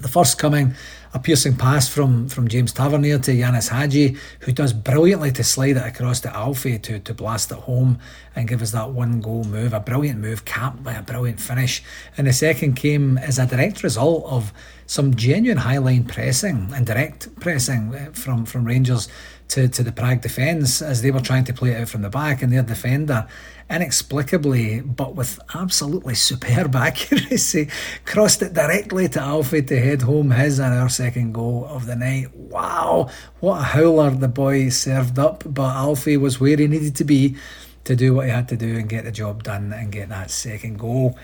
The 0.00 0.08
first 0.08 0.38
coming 0.38 0.74
a 1.16 1.18
piercing 1.18 1.56
pass 1.56 1.88
from, 1.88 2.28
from 2.28 2.46
James 2.46 2.74
Tavernier 2.74 3.18
to 3.18 3.30
Ianis 3.30 3.70
Hagi, 3.70 4.18
who 4.40 4.52
does 4.52 4.74
brilliantly 4.74 5.32
to 5.32 5.42
slide 5.42 5.78
it 5.78 5.86
across 5.86 6.20
to 6.20 6.36
Alfie 6.36 6.78
to, 6.78 6.98
to 6.98 7.14
blast 7.14 7.50
it 7.50 7.56
home 7.56 7.98
and 8.34 8.46
give 8.46 8.60
us 8.60 8.72
that 8.72 8.90
one 8.90 9.22
goal 9.22 9.44
move. 9.44 9.72
A 9.72 9.80
brilliant 9.80 10.20
move, 10.20 10.44
capped 10.44 10.84
by 10.84 10.92
a 10.92 11.00
brilliant 11.00 11.40
finish. 11.40 11.82
And 12.18 12.26
the 12.26 12.34
second 12.34 12.74
came 12.74 13.16
as 13.16 13.38
a 13.38 13.46
direct 13.46 13.82
result 13.82 14.26
of 14.26 14.52
some 14.84 15.14
genuine 15.16 15.56
high 15.56 15.78
line 15.78 16.04
pressing 16.04 16.70
and 16.74 16.86
direct 16.86 17.34
pressing 17.40 17.94
uh, 17.94 18.10
from, 18.12 18.44
from 18.44 18.66
Rangers 18.66 19.08
to, 19.48 19.68
to 19.68 19.82
the 19.82 19.92
Prague 19.92 20.20
defence 20.20 20.82
as 20.82 21.00
they 21.00 21.10
were 21.10 21.20
trying 21.20 21.44
to 21.44 21.54
play 21.54 21.70
it 21.70 21.80
out 21.80 21.88
from 21.88 22.02
the 22.02 22.10
back, 22.10 22.42
and 22.42 22.52
their 22.52 22.62
defender 22.62 23.26
inexplicably, 23.68 24.80
but 24.80 25.14
with 25.14 25.40
absolutely 25.54 26.14
superb 26.14 26.74
accuracy, 26.76 27.68
crossed 28.04 28.42
it 28.42 28.54
directly 28.54 29.08
to 29.08 29.20
Alfie 29.20 29.62
to 29.62 29.80
head 29.80 30.02
home 30.02 30.30
his 30.30 30.58
and 30.58 30.74
our 30.74 30.88
second 30.88 31.32
goal 31.32 31.66
of 31.68 31.86
the 31.86 31.96
night. 31.96 32.34
Wow, 32.34 33.10
what 33.40 33.60
a 33.60 33.64
howler 33.64 34.10
the 34.10 34.28
boy 34.28 34.68
served 34.68 35.18
up, 35.18 35.42
but 35.46 35.74
Alfie 35.74 36.16
was 36.16 36.40
where 36.40 36.56
he 36.56 36.66
needed 36.66 36.96
to 36.96 37.04
be 37.04 37.36
to 37.84 37.96
do 37.96 38.14
what 38.14 38.26
he 38.26 38.32
had 38.32 38.48
to 38.48 38.56
do 38.56 38.76
and 38.76 38.88
get 38.88 39.04
the 39.04 39.12
job 39.12 39.42
done 39.42 39.72
and 39.72 39.92
get 39.92 40.08
that 40.08 40.30
second 40.30 40.78
goal. 40.78 41.18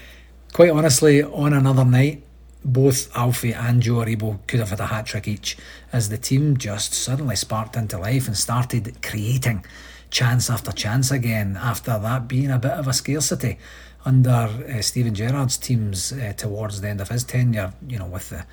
Quite 0.52 0.70
honestly, 0.70 1.22
on 1.22 1.52
another 1.52 1.84
night, 1.84 2.22
both 2.64 3.14
Alfie 3.16 3.52
and 3.52 3.82
Joe 3.82 3.94
Aribo 3.94 4.38
could 4.46 4.60
have 4.60 4.70
had 4.70 4.80
a 4.80 4.86
hat 4.86 5.06
trick 5.06 5.26
each 5.26 5.56
as 5.92 6.08
the 6.08 6.18
team 6.18 6.56
just 6.56 6.94
suddenly 6.94 7.34
sparked 7.34 7.76
into 7.76 7.98
life 7.98 8.26
and 8.28 8.36
started 8.36 9.02
creating 9.02 9.64
chance 10.12 10.50
after 10.50 10.70
chance 10.70 11.10
again 11.10 11.58
after 11.60 11.98
that 11.98 12.28
being 12.28 12.50
a 12.50 12.58
bit 12.58 12.72
of 12.72 12.86
a 12.86 12.92
scarcity 12.92 13.58
under 14.04 14.30
uh, 14.30 14.82
Steven 14.82 15.14
Gerrard's 15.14 15.56
teams 15.56 16.12
uh, 16.12 16.34
towards 16.36 16.80
the 16.80 16.88
end 16.88 17.00
of 17.00 17.08
his 17.08 17.24
tenure, 17.24 17.72
you 17.88 17.98
know, 17.98 18.06
with 18.06 18.28
the, 18.28 18.44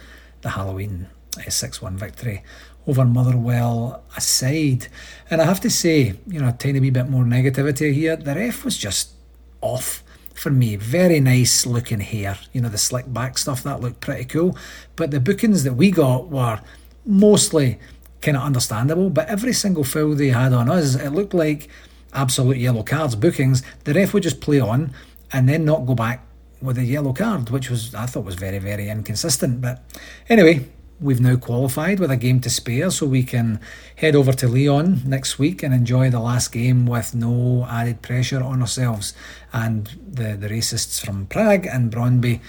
the 0.41 0.49
Halloween 0.49 1.07
uh, 1.37 1.49
6 1.49 1.77
uh, 1.77 1.85
1 1.85 1.97
victory 1.97 2.43
over 2.87 3.03
Motherwell 3.03 4.03
aside. 4.15 4.87
And 5.29 5.41
I 5.41 5.45
have 5.45 5.59
to 5.61 5.69
say, 5.69 6.13
you 6.27 6.39
know, 6.39 6.47
a 6.47 6.53
tiny 6.53 6.79
wee 6.79 6.91
bit 6.91 7.09
more 7.09 7.25
negativity 7.25 7.93
here. 7.93 8.15
The 8.15 8.35
ref 8.35 8.63
was 8.63 8.77
just 8.77 9.11
off 9.59 10.01
for 10.33 10.51
me. 10.51 10.77
Very 10.77 11.19
nice 11.19 11.65
looking 11.65 11.99
hair, 11.99 12.37
you 12.53 12.61
know, 12.61 12.69
the 12.69 12.77
slick 12.77 13.11
back 13.11 13.37
stuff 13.37 13.63
that 13.63 13.81
looked 13.81 13.99
pretty 13.99 14.25
cool. 14.25 14.57
But 14.95 15.11
the 15.11 15.19
bookings 15.19 15.65
that 15.65 15.73
we 15.73 15.91
got 15.91 16.29
were 16.29 16.61
mostly 17.05 17.79
kind 18.21 18.37
of 18.37 18.43
understandable. 18.43 19.09
But 19.09 19.27
every 19.27 19.53
single 19.53 19.83
foul 19.83 20.15
they 20.15 20.29
had 20.29 20.53
on 20.53 20.69
us, 20.69 20.95
it 20.95 21.11
looked 21.11 21.33
like 21.33 21.69
absolute 22.13 22.57
yellow 22.57 22.83
cards, 22.83 23.15
bookings. 23.15 23.63
The 23.83 23.93
ref 23.93 24.13
would 24.13 24.23
just 24.23 24.41
play 24.41 24.59
on 24.59 24.93
and 25.31 25.47
then 25.47 25.65
not 25.65 25.85
go 25.85 25.95
back 25.95 26.25
with 26.61 26.77
a 26.77 26.83
yellow 26.83 27.13
card, 27.13 27.49
which 27.49 27.69
was 27.69 27.95
I 27.95 28.05
thought 28.05 28.25
was 28.25 28.35
very 28.35 28.59
very 28.59 28.89
inconsistent. 28.89 29.61
But 29.61 29.83
anyway, 30.27 30.67
we've 30.99 31.21
now 31.21 31.37
qualified 31.37 31.99
with 31.99 32.11
a 32.11 32.17
game 32.17 32.41
to 32.41 32.49
spare, 32.49 32.91
so 32.91 33.05
we 33.05 33.23
can 33.23 33.59
head 33.95 34.15
over 34.15 34.33
to 34.33 34.47
Lyon 34.47 35.01
next 35.05 35.39
week 35.39 35.63
and 35.63 35.73
enjoy 35.73 36.09
the 36.09 36.19
last 36.19 36.51
game 36.51 36.85
with 36.85 37.15
no 37.15 37.65
added 37.69 38.01
pressure 38.01 38.43
on 38.43 38.61
ourselves. 38.61 39.13
And 39.53 39.87
the 40.05 40.35
the 40.35 40.49
racists 40.49 41.03
from 41.03 41.27
Prague 41.27 41.65
and 41.65 41.91
Brøndby 41.91 42.41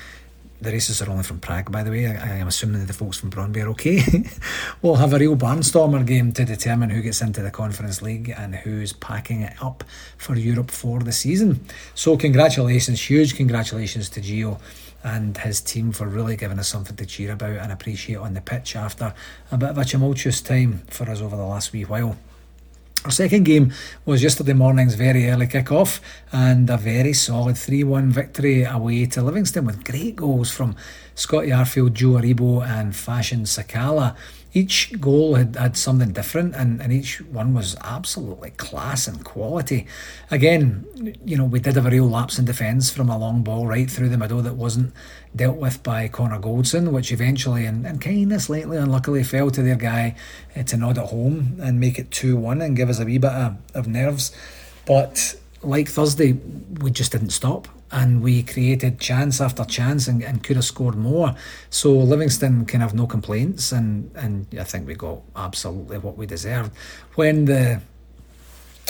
the 0.60 0.70
races 0.70 1.00
are 1.00 1.10
only 1.10 1.22
from 1.22 1.40
Prague, 1.40 1.70
by 1.70 1.82
the 1.82 1.90
way. 1.90 2.06
I, 2.06 2.12
I 2.12 2.36
am 2.36 2.48
assuming 2.48 2.80
that 2.80 2.86
the 2.86 2.92
folks 2.92 3.18
from 3.18 3.30
Brøndby 3.30 3.64
are 3.64 3.68
okay. 3.70 4.02
we'll 4.82 4.96
have 4.96 5.12
a 5.12 5.18
real 5.18 5.36
barnstormer 5.36 6.06
game 6.06 6.32
to 6.32 6.44
determine 6.44 6.90
who 6.90 7.02
gets 7.02 7.20
into 7.20 7.42
the 7.42 7.50
Conference 7.50 8.02
League 8.02 8.32
and 8.36 8.54
who's 8.54 8.92
packing 8.92 9.42
it 9.42 9.54
up 9.62 9.84
for 10.16 10.36
Europe 10.36 10.70
for 10.70 11.00
the 11.00 11.12
season. 11.12 11.64
So, 11.94 12.16
congratulations, 12.16 13.08
huge 13.08 13.36
congratulations 13.36 14.08
to 14.10 14.20
Gio 14.20 14.60
and 15.02 15.36
his 15.38 15.60
team 15.60 15.92
for 15.92 16.06
really 16.06 16.36
giving 16.36 16.58
us 16.58 16.68
something 16.68 16.96
to 16.96 17.06
cheer 17.06 17.32
about 17.32 17.56
and 17.56 17.72
appreciate 17.72 18.16
on 18.16 18.34
the 18.34 18.40
pitch 18.40 18.76
after 18.76 19.14
a 19.50 19.56
bit 19.56 19.70
of 19.70 19.78
a 19.78 19.84
tumultuous 19.84 20.40
time 20.40 20.82
for 20.88 21.08
us 21.08 21.20
over 21.20 21.36
the 21.36 21.42
last 21.42 21.72
wee 21.72 21.84
while. 21.84 22.16
Our 23.02 23.10
second 23.10 23.44
game 23.44 23.72
was 24.04 24.22
yesterday 24.22 24.52
morning's 24.52 24.94
very 24.94 25.30
early 25.30 25.46
kick-off 25.46 26.02
and 26.32 26.68
a 26.68 26.76
very 26.76 27.14
solid 27.14 27.54
3-1 27.54 28.08
victory 28.08 28.62
away 28.64 29.06
to 29.06 29.22
Livingston 29.22 29.64
with 29.64 29.84
great 29.84 30.16
goals 30.16 30.50
from 30.50 30.76
Scotty 31.14 31.48
Arfield, 31.48 31.94
Joe 31.94 32.20
Aribo 32.20 32.62
and 32.62 32.94
Fashion 32.94 33.44
Sakala 33.44 34.16
each 34.52 35.00
goal 35.00 35.36
had, 35.36 35.56
had 35.56 35.76
something 35.76 36.12
different 36.12 36.54
and, 36.54 36.82
and 36.82 36.92
each 36.92 37.20
one 37.20 37.54
was 37.54 37.76
absolutely 37.82 38.50
class 38.50 39.06
and 39.06 39.24
quality. 39.24 39.86
Again, 40.30 41.16
you 41.24 41.36
know, 41.36 41.44
we 41.44 41.60
did 41.60 41.76
have 41.76 41.86
a 41.86 41.90
real 41.90 42.08
lapse 42.08 42.38
in 42.38 42.44
defence 42.44 42.90
from 42.90 43.08
a 43.08 43.18
long 43.18 43.42
ball 43.42 43.66
right 43.66 43.90
through 43.90 44.08
the 44.08 44.18
middle 44.18 44.42
that 44.42 44.54
wasn't 44.54 44.92
dealt 45.34 45.56
with 45.56 45.82
by 45.82 46.08
Connor 46.08 46.38
Goldson, 46.38 46.92
which 46.92 47.12
eventually 47.12 47.64
and, 47.64 47.86
and 47.86 48.00
kind 48.00 48.32
of 48.32 48.42
slightly 48.42 48.76
unluckily 48.76 49.22
fell 49.22 49.50
to 49.50 49.62
their 49.62 49.76
guy 49.76 50.16
uh, 50.56 50.62
to 50.64 50.76
nod 50.76 50.98
at 50.98 51.06
home 51.06 51.56
and 51.62 51.78
make 51.78 51.98
it 51.98 52.10
2 52.10 52.36
1 52.36 52.60
and 52.60 52.76
give 52.76 52.88
us 52.88 52.98
a 52.98 53.04
wee 53.04 53.18
bit 53.18 53.30
of, 53.30 53.56
of 53.74 53.86
nerves. 53.86 54.32
But 54.86 55.36
like 55.62 55.88
Thursday, 55.88 56.32
we 56.80 56.90
just 56.90 57.12
didn't 57.12 57.30
stop 57.30 57.68
and 57.92 58.22
we 58.22 58.42
created 58.42 59.00
chance 59.00 59.40
after 59.40 59.64
chance 59.64 60.06
and, 60.06 60.22
and 60.22 60.42
could 60.42 60.56
have 60.56 60.64
scored 60.64 60.94
more. 60.94 61.34
So 61.70 61.92
Livingston 61.92 62.64
can 62.64 62.80
have 62.80 62.94
no 62.94 63.06
complaints, 63.06 63.72
and, 63.72 64.10
and 64.14 64.46
I 64.58 64.64
think 64.64 64.86
we 64.86 64.94
got 64.94 65.22
absolutely 65.34 65.98
what 65.98 66.16
we 66.16 66.26
deserved. 66.26 66.72
When 67.16 67.46
the 67.46 67.80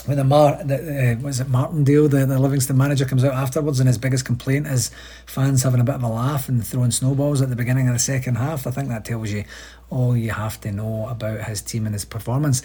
when 0.07 0.17
the 0.17 0.25
Mar 0.25 0.63
the, 0.65 1.15
uh, 1.19 1.23
was 1.23 1.41
it 1.41 1.49
Martindale, 1.49 2.09
the, 2.09 2.27
the 2.27 2.39
Livingston 2.39 2.77
manager, 2.77 3.05
comes 3.05 3.25
out 3.25 3.35
afterwards, 3.35 3.81
and 3.81 3.87
his 3.87 3.99
biggest 3.99 4.25
complaint 4.25 4.67
is 4.67 4.91
fans 5.27 5.63
having 5.63 5.81
a 5.81 5.85
bit 5.85 5.95
of 5.95 6.03
a 6.03 6.09
laugh 6.09 6.49
and 6.49 6.67
throwing 6.67 6.91
snowballs 6.91 7.43
at 7.43 7.51
the 7.51 7.57
beginning 7.57 7.89
of 7.89 7.95
the 7.95 7.99
second 7.99 8.37
half. 8.37 8.67
I 8.67 8.71
think 8.71 8.89
that 8.89 9.05
tells 9.05 9.31
you 9.31 9.45
all 9.91 10.17
you 10.17 10.31
have 10.31 10.61
to 10.63 10.73
know 10.73 11.09
about 11.09 11.45
his 11.45 11.63
team 11.63 11.87
and 11.87 11.95
his 11.95 12.05
performance. 12.05 12.63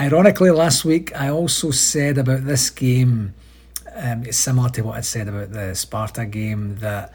Ironically, 0.00 0.50
last 0.50 0.84
week 0.84 1.14
I 1.16 1.30
also 1.30 1.70
said 1.70 2.18
about 2.18 2.44
this 2.44 2.68
game 2.70 3.34
um, 3.96 4.24
it's 4.24 4.36
similar 4.36 4.68
to 4.70 4.82
what 4.82 4.96
I'd 4.96 5.04
said 5.04 5.28
about 5.28 5.52
the 5.52 5.74
Sparta 5.74 6.26
game 6.26 6.76
that 6.76 7.12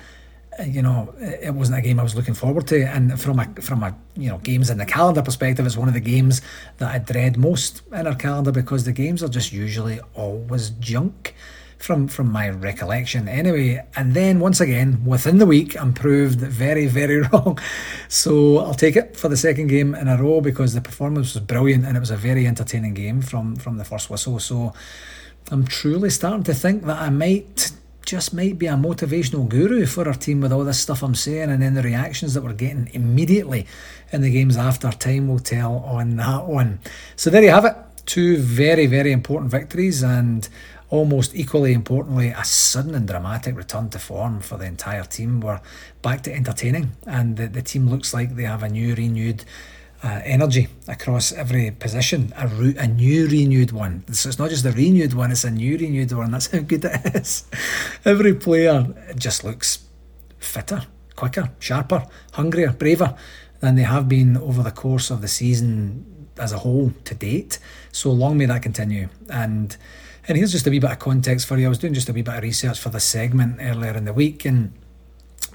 you 0.65 0.82
know 0.82 1.13
it 1.20 1.53
wasn't 1.53 1.77
a 1.77 1.82
game 1.82 2.00
I 2.00 2.03
was 2.03 2.15
looking 2.15 2.34
forward 2.34 2.68
to, 2.68 2.84
and 2.84 3.20
from 3.20 3.39
a 3.39 3.46
from 3.62 3.84
a 3.84 3.96
you 4.15 4.30
know 4.30 4.38
games 4.39 4.70
in 4.70 4.77
the 4.77 4.86
calendar 4.86 5.22
perspective, 5.22 5.65
it's 5.65 5.77
one 5.77 5.88
of 5.88 5.94
the 5.94 6.00
games 6.00 6.41
that 6.77 6.94
I 6.94 7.00
dread 7.00 7.38
most 7.38 7.82
in 7.91 8.08
our 8.08 8.15
calendar 8.15 8.51
because 8.51 8.84
the 8.84 8.91
games 8.91 9.24
are 9.24 9.30
just 9.30 9.51
usually 9.51 10.00
always 10.13 10.70
junk. 10.72 11.36
From, 11.77 12.08
from 12.08 12.32
my 12.32 12.48
recollection. 12.48 13.27
Anyway 13.27 13.84
and 13.96 14.13
then 14.13 14.39
once 14.39 14.62
again 14.62 15.03
within 15.03 15.39
the 15.39 15.48
week 15.48 15.75
I'm 15.82 15.94
proved 15.94 16.39
very 16.39 16.86
very 16.86 17.22
wrong. 17.34 17.58
So 18.08 18.60
I'll 18.60 18.75
take 18.75 18.96
it 18.96 19.18
for 19.18 19.30
the 19.30 19.36
second 19.36 19.65
game 19.65 19.96
in 19.96 20.08
a 20.08 20.15
row 20.15 20.41
because 20.41 20.75
the 20.75 20.82
performance 20.82 21.34
was 21.34 21.41
brilliant 21.41 21.88
and 21.88 21.98
it 21.98 22.00
was 22.00 22.12
a 22.12 22.18
very 22.18 22.46
entertaining 22.46 22.94
game 22.94 23.24
from 23.24 23.56
from 23.56 23.80
the 23.80 23.84
first 23.84 24.12
whistle. 24.12 24.38
So 24.38 24.74
I'm 25.50 25.65
truly 25.65 26.12
starting 26.12 26.44
to 26.44 26.53
think 26.53 26.86
that 26.86 27.00
I 27.00 27.10
might 27.10 27.72
just 28.12 28.34
might 28.34 28.60
be 28.60 28.68
a 28.68 28.74
motivational 28.74 29.48
guru 29.48 29.86
for 29.86 30.06
our 30.06 30.13
team 30.13 30.41
with 30.41 30.51
all 30.51 30.65
this 30.65 30.82
stuff 30.82 31.01
I'm 31.01 31.15
saying, 31.15 31.50
and 31.50 31.62
then 31.62 31.75
the 31.75 31.82
reactions 31.82 32.34
that 32.34 32.44
we're 32.44 32.51
getting 32.51 32.89
immediately 32.91 33.65
in 34.12 34.20
the 34.22 34.30
games 34.30 34.58
after 34.58 34.91
time 34.91 35.30
will 35.30 35.39
tell 35.39 35.77
on 35.77 36.18
that 36.18 36.46
one. 36.46 36.82
So 37.15 37.30
there 37.30 37.41
you 37.41 37.51
have 37.51 37.63
it. 37.63 37.74
Two 38.06 38.36
very, 38.36 38.86
very 38.86 39.13
important 39.13 39.50
victories, 39.50 40.03
and 40.03 40.50
almost 40.89 41.34
equally 41.34 41.72
importantly, 41.72 42.27
a 42.27 42.44
sudden 42.44 42.96
and 42.96 43.08
dramatic 43.08 43.56
return 43.56 43.89
to 43.91 44.00
form 44.00 44.41
for 44.41 44.58
the 44.58 44.65
entire 44.65 45.06
team. 45.06 45.39
We're 45.39 45.62
back 46.01 46.22
to 46.24 46.34
entertaining, 46.34 46.91
and 47.08 47.38
the, 47.38 47.48
the 47.48 47.62
team 47.62 47.88
looks 47.88 48.13
like 48.13 48.36
they 48.36 48.44
have 48.44 48.62
a 48.62 48.68
new, 48.68 48.94
renewed 48.94 49.46
uh, 50.03 50.22
energy 50.24 50.67
across 50.88 51.31
every 51.31 51.72
position, 51.72 52.34
a, 52.36 52.48
re- 52.48 52.75
a 52.77 52.88
new 52.88 53.27
renewed 53.27 53.72
one. 53.72 54.03
So 54.12 54.29
it's 54.29 54.39
not 54.39 54.50
just 54.50 54.65
a 54.65 54.72
renewed 54.72 55.13
one, 55.13 55.31
it's 55.31 55.43
a 55.43 55.51
new 55.51 55.77
renewed 55.77 56.12
one. 56.12 56.31
That's 56.31 56.50
how 56.51 56.60
good 56.60 56.86
it 56.86 57.15
is. 57.15 57.46
every 58.05 58.34
player 58.34 58.88
just 59.15 59.43
looks 59.43 59.86
fitter, 60.39 60.84
quicker, 61.15 61.51
sharper, 61.60 62.08
hungrier, 62.34 62.72
braver 62.72 63.15
than 63.60 63.75
they 63.75 63.84
have 63.84 64.10
been 64.10 64.38
over 64.38 64.63
the 64.63 64.72
course 64.72 65.12
of 65.12 65.22
the 65.22 65.27
season 65.27 66.27
as 66.38 66.51
a 66.51 66.60
whole 66.60 66.91
to 67.05 67.13
date. 67.13 67.60
So 67.91 68.12
long 68.12 68.38
may 68.38 68.46
that 68.48 68.63
continue. 68.63 69.10
And 69.29 69.75
and 70.27 70.38
here's 70.38 70.51
just 70.51 70.67
a 70.67 70.70
wee 70.70 70.79
bit 70.79 70.91
of 70.91 71.00
context 71.00 71.48
for 71.48 71.58
you. 71.58 71.65
I 71.65 71.70
was 71.70 71.79
doing 71.79 71.93
just 71.93 72.08
a 72.08 72.13
wee 72.13 72.22
bit 72.22 72.36
of 72.36 72.43
research 72.43 72.79
for 72.79 72.89
the 72.89 73.00
segment 73.00 73.58
earlier 73.60 73.93
in 73.93 74.05
the 74.05 74.13
week 74.13 74.46
and 74.46 74.74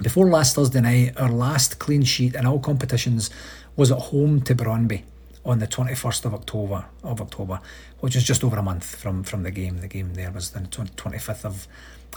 before 0.01 0.29
last 0.29 0.55
Thursday 0.55 0.81
night, 0.81 1.19
our 1.19 1.31
last 1.31 1.79
clean 1.79 2.03
sheet 2.03 2.35
in 2.35 2.45
all 2.45 2.59
competitions 2.59 3.31
was 3.77 3.91
at 3.91 3.99
home 3.99 4.41
to 4.41 4.53
Brøndby 4.53 5.03
on 5.45 5.59
the 5.59 5.67
21st 5.67 6.25
of 6.25 6.33
October 6.33 6.85
of 7.03 7.21
October, 7.21 7.61
which 8.01 8.15
is 8.15 8.23
just 8.25 8.43
over 8.43 8.57
a 8.57 8.61
month 8.61 8.95
from, 8.95 9.23
from 9.23 9.43
the 9.43 9.51
game. 9.51 9.79
The 9.79 9.87
game 9.87 10.13
there 10.15 10.31
was 10.31 10.49
the 10.51 10.59
25th 10.59 11.45
of, 11.45 11.67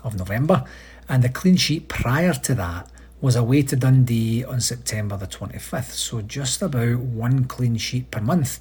of 0.03 0.19
November. 0.19 0.65
And 1.09 1.23
the 1.23 1.29
clean 1.29 1.57
sheet 1.57 1.87
prior 1.87 2.33
to 2.33 2.55
that 2.57 2.91
was 3.21 3.37
away 3.37 3.63
to 3.63 3.77
Dundee 3.77 4.43
on 4.45 4.61
September 4.61 5.17
the 5.17 5.27
25th. 5.27 5.93
So 5.93 6.23
just 6.23 6.63
about 6.63 6.99
one 6.99 7.45
clean 7.45 7.77
sheet 7.77 8.11
per 8.11 8.21
month 8.21 8.59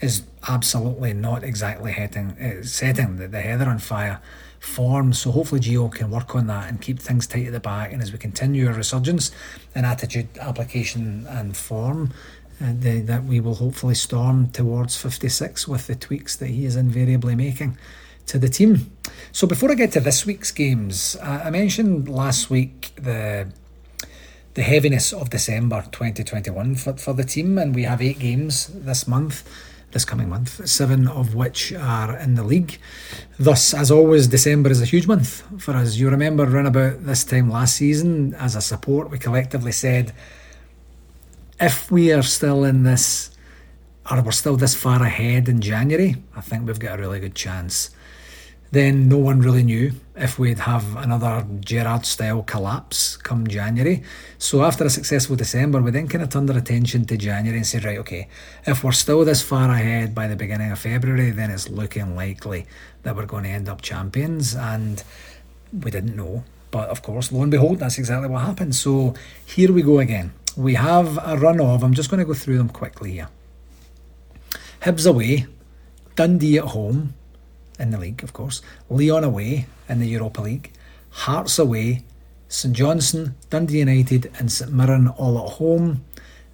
is 0.00 0.22
absolutely 0.46 1.14
not 1.14 1.42
exactly 1.42 1.92
heading, 1.92 2.32
uh, 2.32 2.62
setting 2.62 3.16
the, 3.16 3.26
the 3.26 3.40
heather 3.40 3.66
on 3.66 3.78
fire 3.78 4.20
form. 4.64 5.12
So 5.12 5.30
hopefully 5.30 5.60
Gio 5.60 5.92
can 5.92 6.10
work 6.10 6.34
on 6.34 6.46
that 6.48 6.68
and 6.68 6.80
keep 6.80 6.98
things 6.98 7.26
tight 7.26 7.46
at 7.46 7.52
the 7.52 7.60
back. 7.60 7.92
And 7.92 8.02
as 8.02 8.12
we 8.12 8.18
continue 8.18 8.66
our 8.66 8.74
resurgence 8.74 9.30
in 9.74 9.84
attitude, 9.84 10.28
application, 10.40 11.26
and 11.28 11.56
form 11.56 12.12
uh, 12.60 12.72
the, 12.78 13.00
that 13.00 13.24
we 13.24 13.40
will 13.40 13.56
hopefully 13.56 13.94
storm 13.94 14.48
towards 14.50 14.96
56 14.96 15.66
with 15.66 15.86
the 15.86 15.94
tweaks 15.94 16.36
that 16.36 16.48
he 16.48 16.64
is 16.64 16.76
invariably 16.76 17.34
making 17.34 17.76
to 18.26 18.38
the 18.38 18.48
team. 18.48 18.90
So 19.32 19.46
before 19.46 19.70
I 19.70 19.74
get 19.74 19.92
to 19.92 20.00
this 20.00 20.24
week's 20.24 20.50
games, 20.50 21.16
uh, 21.20 21.42
I 21.44 21.50
mentioned 21.50 22.08
last 22.08 22.50
week 22.50 22.92
the 22.96 23.48
the 24.54 24.62
heaviness 24.62 25.12
of 25.12 25.30
December 25.30 25.82
2021 25.90 26.76
for, 26.76 26.96
for 26.96 27.12
the 27.12 27.24
team, 27.24 27.58
and 27.58 27.74
we 27.74 27.82
have 27.82 28.00
eight 28.00 28.20
games 28.20 28.68
this 28.68 29.08
month, 29.08 29.42
this 29.94 30.04
coming 30.04 30.28
month, 30.28 30.68
seven 30.68 31.08
of 31.08 31.34
which 31.34 31.72
are 31.72 32.18
in 32.18 32.34
the 32.34 32.42
league. 32.42 32.78
Thus, 33.38 33.72
as 33.72 33.90
always, 33.90 34.26
December 34.26 34.70
is 34.70 34.82
a 34.82 34.84
huge 34.84 35.06
month 35.06 35.42
for 35.62 35.74
us. 35.74 35.96
You 35.96 36.10
remember 36.10 36.42
around 36.42 36.66
about 36.66 37.06
this 37.06 37.24
time 37.24 37.48
last 37.48 37.76
season, 37.76 38.34
as 38.34 38.56
a 38.56 38.60
support, 38.60 39.10
we 39.10 39.18
collectively 39.18 39.72
said 39.72 40.12
if 41.60 41.90
we 41.90 42.12
are 42.12 42.22
still 42.22 42.64
in 42.64 42.82
this, 42.82 43.30
or 44.10 44.20
we're 44.20 44.32
still 44.32 44.56
this 44.56 44.74
far 44.74 45.02
ahead 45.02 45.48
in 45.48 45.60
January, 45.60 46.16
I 46.36 46.40
think 46.40 46.66
we've 46.66 46.78
got 46.78 46.98
a 46.98 47.02
really 47.02 47.20
good 47.20 47.36
chance. 47.36 47.90
Then 48.72 49.08
no 49.08 49.18
one 49.18 49.40
really 49.40 49.62
knew 49.62 49.92
if 50.16 50.38
we'd 50.38 50.60
have 50.60 50.96
another 50.96 51.46
Gerrard 51.60 52.06
style 52.06 52.42
collapse 52.42 53.16
come 53.16 53.46
January. 53.46 54.02
So 54.38 54.62
after 54.62 54.84
a 54.84 54.90
successful 54.90 55.36
December, 55.36 55.82
we 55.82 55.90
then 55.90 56.06
kind 56.06 56.22
of 56.22 56.30
turned 56.30 56.50
our 56.50 56.56
attention 56.56 57.04
to 57.06 57.16
January 57.16 57.58
and 57.58 57.66
said, 57.66 57.84
right, 57.84 57.98
okay, 57.98 58.28
if 58.64 58.84
we're 58.84 58.92
still 58.92 59.24
this 59.24 59.42
far 59.42 59.70
ahead 59.70 60.14
by 60.14 60.28
the 60.28 60.36
beginning 60.36 60.70
of 60.70 60.78
February, 60.78 61.30
then 61.30 61.50
it's 61.50 61.68
looking 61.68 62.14
likely 62.14 62.66
that 63.02 63.16
we're 63.16 63.26
going 63.26 63.44
to 63.44 63.50
end 63.50 63.68
up 63.68 63.82
champions. 63.82 64.54
And 64.54 65.02
we 65.72 65.90
didn't 65.90 66.14
know. 66.14 66.44
But 66.70 66.88
of 66.88 67.02
course, 67.02 67.32
lo 67.32 67.42
and 67.42 67.50
behold, 67.50 67.80
that's 67.80 67.98
exactly 67.98 68.28
what 68.28 68.42
happened. 68.42 68.74
So 68.74 69.14
here 69.44 69.72
we 69.72 69.82
go 69.82 69.98
again 69.98 70.32
we 70.56 70.74
have 70.74 71.18
a 71.24 71.36
run 71.36 71.60
of, 71.60 71.82
I'm 71.82 71.94
just 71.94 72.10
going 72.10 72.18
to 72.18 72.24
go 72.24 72.34
through 72.34 72.58
them 72.58 72.68
quickly 72.68 73.12
here. 73.12 73.28
Hibs 74.82 75.08
away, 75.08 75.46
Dundee 76.14 76.58
at 76.58 76.64
home, 76.64 77.14
in 77.78 77.90
the 77.90 77.98
league, 77.98 78.22
of 78.22 78.32
course, 78.32 78.62
Lyon 78.88 79.24
away 79.24 79.66
in 79.88 80.00
the 80.00 80.06
Europa 80.06 80.40
League, 80.42 80.70
Hearts 81.10 81.60
away, 81.60 82.02
St 82.48 82.74
Johnstone, 82.74 83.36
Dundee 83.48 83.78
United, 83.78 84.32
and 84.38 84.50
St 84.50 84.72
Mirren 84.72 85.08
all 85.08 85.38
at 85.38 85.54
home. 85.54 86.04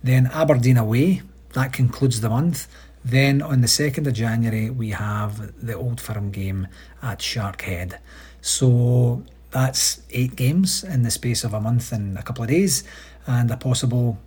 Then 0.04 0.26
Aberdeen 0.32 0.76
away, 0.76 1.22
that 1.54 1.72
concludes 1.72 2.20
the 2.20 2.28
month. 2.28 2.68
Then 3.04 3.40
on 3.40 3.62
the 3.62 3.66
2nd 3.66 4.06
of 4.06 4.12
January, 4.12 4.68
we 4.68 4.90
have 4.90 5.52
the 5.64 5.74
Old 5.74 6.00
Firm 6.00 6.30
game 6.30 6.68
at 7.02 7.20
Parkhead. 7.20 7.98
So 8.42 9.22
that's 9.50 10.02
eight 10.10 10.36
games 10.36 10.84
in 10.84 11.02
the 11.02 11.10
space 11.10 11.42
of 11.42 11.54
a 11.54 11.60
month 11.60 11.90
and 11.92 12.18
a 12.18 12.22
couple 12.22 12.44
of 12.44 12.50
days 12.50 12.84
and 13.26 13.50
a 13.50 13.56
possible 13.56 14.18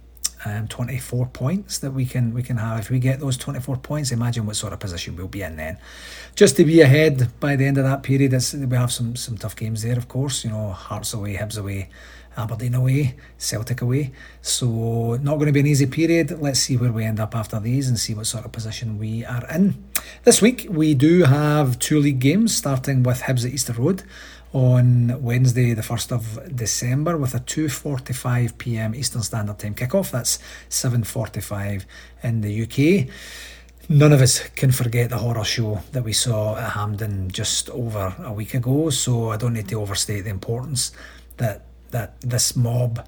um, 0.45 0.67
24 0.67 1.27
points 1.27 1.77
that 1.79 1.91
we 1.91 2.05
can 2.05 2.33
we 2.33 2.43
can 2.43 2.57
have. 2.57 2.79
If 2.79 2.89
we 2.89 2.99
get 2.99 3.19
those 3.19 3.37
24 3.37 3.77
points 3.77 4.11
imagine 4.11 4.45
what 4.45 4.55
sort 4.55 4.73
of 4.73 4.79
position 4.79 5.15
we'll 5.15 5.27
be 5.27 5.41
in 5.41 5.57
then. 5.57 5.77
Just 6.35 6.57
to 6.57 6.65
be 6.65 6.81
ahead 6.81 7.29
by 7.39 7.55
the 7.55 7.65
end 7.65 7.77
of 7.77 7.83
that 7.83 8.03
period 8.03 8.31
we 8.31 8.77
have 8.77 8.91
some 8.91 9.15
some 9.15 9.37
tough 9.37 9.55
games 9.55 9.83
there 9.83 9.97
of 9.97 10.07
course 10.07 10.43
you 10.43 10.49
know 10.49 10.71
Hearts 10.71 11.13
away 11.13 11.35
Hibs 11.35 11.57
away 11.57 11.89
Aberdeen 12.35 12.73
away 12.73 13.15
Celtic 13.37 13.81
away. 13.81 14.11
So 14.41 15.17
not 15.21 15.35
going 15.35 15.47
to 15.47 15.51
be 15.51 15.59
an 15.59 15.67
easy 15.67 15.85
period. 15.85 16.41
Let's 16.41 16.59
see 16.59 16.77
where 16.77 16.91
we 16.91 17.03
end 17.03 17.19
up 17.19 17.35
after 17.35 17.59
these 17.59 17.87
and 17.87 17.99
see 17.99 18.13
what 18.13 18.25
sort 18.27 18.45
of 18.45 18.51
position 18.51 18.97
we 18.97 19.23
are 19.25 19.45
in. 19.49 19.83
This 20.23 20.41
week 20.41 20.67
we 20.69 20.93
do 20.93 21.23
have 21.23 21.79
two 21.79 21.99
league 21.99 22.19
games 22.19 22.55
starting 22.55 23.03
with 23.03 23.21
Hibs 23.21 23.45
at 23.45 23.53
Easter 23.53 23.73
Road 23.73 24.03
on 24.53 25.21
Wednesday, 25.21 25.73
the 25.73 25.81
1st 25.81 26.11
of 26.11 26.55
December, 26.55 27.17
with 27.17 27.33
a 27.33 27.39
2:45 27.39 28.57
p.m. 28.57 28.95
Eastern 28.95 29.23
Standard 29.23 29.57
Time 29.59 29.73
kickoff. 29.73 30.11
That's 30.11 30.39
7:45 30.69 31.85
in 32.21 32.41
the 32.41 32.63
UK. 32.63 33.09
None 33.89 34.13
of 34.13 34.21
us 34.21 34.47
can 34.55 34.71
forget 34.71 35.09
the 35.09 35.17
horror 35.17 35.43
show 35.43 35.81
that 35.91 36.03
we 36.03 36.13
saw 36.13 36.55
at 36.55 36.71
Hampden 36.71 37.29
just 37.31 37.69
over 37.71 38.15
a 38.23 38.31
week 38.31 38.53
ago. 38.53 38.89
So 38.91 39.31
I 39.31 39.37
don't 39.37 39.53
need 39.53 39.67
to 39.69 39.81
overstate 39.81 40.21
the 40.21 40.29
importance 40.29 40.91
that 41.37 41.65
that 41.91 42.21
this 42.21 42.55
mob 42.55 43.05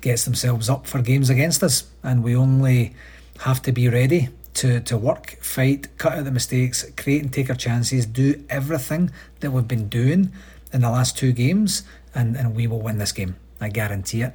gets 0.00 0.24
themselves 0.24 0.68
up 0.68 0.86
for 0.86 1.00
games 1.00 1.30
against 1.30 1.62
us, 1.62 1.84
and 2.02 2.22
we 2.22 2.34
only 2.34 2.94
have 3.40 3.62
to 3.62 3.72
be 3.72 3.88
ready 3.88 4.28
to, 4.54 4.80
to 4.80 4.96
work, 4.96 5.38
fight, 5.40 5.86
cut 5.98 6.14
out 6.14 6.24
the 6.24 6.32
mistakes, 6.32 6.84
create 6.96 7.22
and 7.22 7.32
take 7.32 7.48
our 7.48 7.56
chances, 7.56 8.06
do 8.06 8.44
everything 8.50 9.10
that 9.40 9.52
we've 9.52 9.68
been 9.68 9.88
doing 9.88 10.32
in 10.72 10.80
the 10.80 10.90
last 10.90 11.16
two 11.16 11.32
games, 11.32 11.82
and, 12.14 12.36
and 12.36 12.54
we 12.54 12.66
will 12.66 12.80
win 12.80 12.98
this 12.98 13.12
game. 13.12 13.36
I 13.60 13.68
guarantee 13.68 14.22
it. 14.22 14.32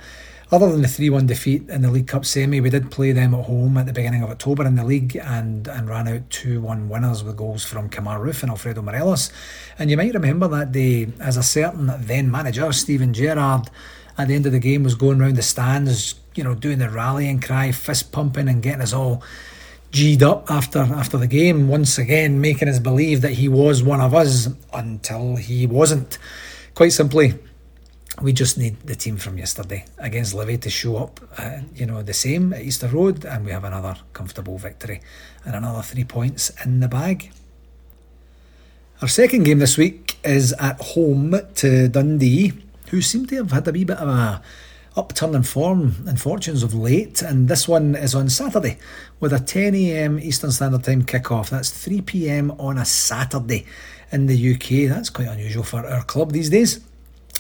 Other 0.52 0.72
than 0.72 0.84
the 0.84 0.88
3 0.88 1.10
1 1.10 1.26
defeat 1.26 1.68
in 1.70 1.82
the 1.82 1.90
League 1.90 2.08
Cup 2.08 2.26
semi, 2.26 2.62
we 2.62 2.70
did 2.70 2.92
play 2.92 3.12
them 3.12 3.34
at 3.34 3.46
home 3.46 3.76
at 3.78 3.88
the 3.88 3.94
beginning 3.94 4.22
of 4.22 4.30
October 4.30 4.66
in 4.66 4.76
the 4.76 4.84
league 4.84 5.16
and, 5.16 5.68
and 5.68 5.90
ran 5.90 6.08
out 6.08 6.30
2 6.30 6.62
1 6.62 6.90
winners 6.90 7.24
with 7.24 7.38
goals 7.38 7.66
from 7.66 7.90
Kemar 7.90 8.20
Roofe 8.20 8.44
and 8.44 8.52
Alfredo 8.52 8.84
Morelos. 8.84 9.32
And 9.80 9.90
you 9.90 9.98
might 9.98 10.14
remember 10.14 10.48
that 10.50 10.72
day, 10.72 11.08
as 11.20 11.38
a 11.38 11.44
certain 11.44 11.92
then 11.98 12.30
manager, 12.30 12.72
Steven 12.72 13.14
Gerrard, 13.14 13.72
at 14.16 14.28
the 14.28 14.36
end 14.36 14.46
of 14.46 14.52
the 14.52 14.60
game 14.60 14.84
was 14.84 14.94
going 14.94 15.20
around 15.20 15.38
the 15.38 15.42
stands, 15.42 16.16
you 16.36 16.44
know, 16.44 16.54
doing 16.54 16.78
the 16.78 16.90
rallying 16.90 17.40
cry, 17.40 17.72
fist 17.72 18.12
pumping, 18.12 18.48
and 18.48 18.62
getting 18.62 18.82
us 18.82 18.94
all 18.94 19.24
G'd 19.94 20.24
up 20.24 20.50
after 20.50 20.80
after 20.80 21.20
the 21.20 21.28
game, 21.28 21.68
once 21.68 22.00
again 22.00 22.42
making 22.42 22.68
us 22.68 22.80
believe 22.80 23.22
that 23.22 23.34
he 23.34 23.48
was 23.48 23.84
one 23.84 24.02
of 24.02 24.16
us 24.16 24.50
until 24.74 25.36
he 25.36 25.68
wasn't. 25.68 26.18
Quite 26.74 26.94
simply, 26.94 27.36
we 28.20 28.34
just 28.34 28.58
need 28.58 28.80
the 28.82 28.96
team 28.96 29.18
from 29.18 29.38
yesterday 29.38 29.86
against 30.00 30.34
Livy 30.34 30.58
to 30.58 30.70
show 30.72 30.98
up, 30.98 31.20
uh, 31.38 31.60
you 31.76 31.86
know, 31.86 32.02
the 32.02 32.14
same 32.14 32.54
at 32.54 32.62
Easter 32.62 32.88
Road, 32.88 33.24
and 33.24 33.46
we 33.46 33.52
have 33.52 33.66
another 33.66 33.96
comfortable 34.14 34.58
victory 34.58 35.00
and 35.46 35.54
another 35.56 35.84
three 35.84 36.06
points 36.06 36.50
in 36.66 36.80
the 36.80 36.88
bag. 36.88 37.32
Our 39.00 39.08
second 39.08 39.44
game 39.44 39.60
this 39.60 39.78
week 39.78 40.18
is 40.24 40.54
at 40.54 40.82
home 40.82 41.40
to 41.58 41.88
Dundee, 41.88 42.54
who 42.90 43.04
seem 43.04 43.28
to 43.28 43.36
have 43.36 43.52
had 43.52 43.68
a 43.68 43.72
wee 43.72 43.84
bit 43.84 43.98
of 43.98 44.10
a 44.10 44.42
upturn 44.96 45.34
in 45.36 45.44
form 45.44 45.96
and 46.08 46.20
fortunes 46.20 46.64
of 46.64 46.74
late, 46.74 47.22
and 47.22 47.48
this 47.48 47.68
one 47.68 47.96
is 47.96 48.14
on 48.14 48.30
Saturday 48.30 48.78
with 49.20 49.34
a 49.34 49.40
10 49.40 49.74
a.m. 49.76 50.20
Eastern 50.20 50.52
Standard 50.52 50.84
Time 50.84 51.04
kickoff. 51.04 51.50
That's 51.50 51.72
3 51.72 52.02
p.m. 52.02 52.52
on 52.52 52.78
a 52.78 52.86
Saturday 52.86 53.66
in 54.12 54.28
the 54.28 54.54
UK. 54.54 54.90
That's 54.94 55.10
quite 55.10 55.28
unusual 55.28 55.64
for 55.64 55.86
our 55.86 56.04
club 56.04 56.32
these 56.32 56.50
days. 56.50 56.80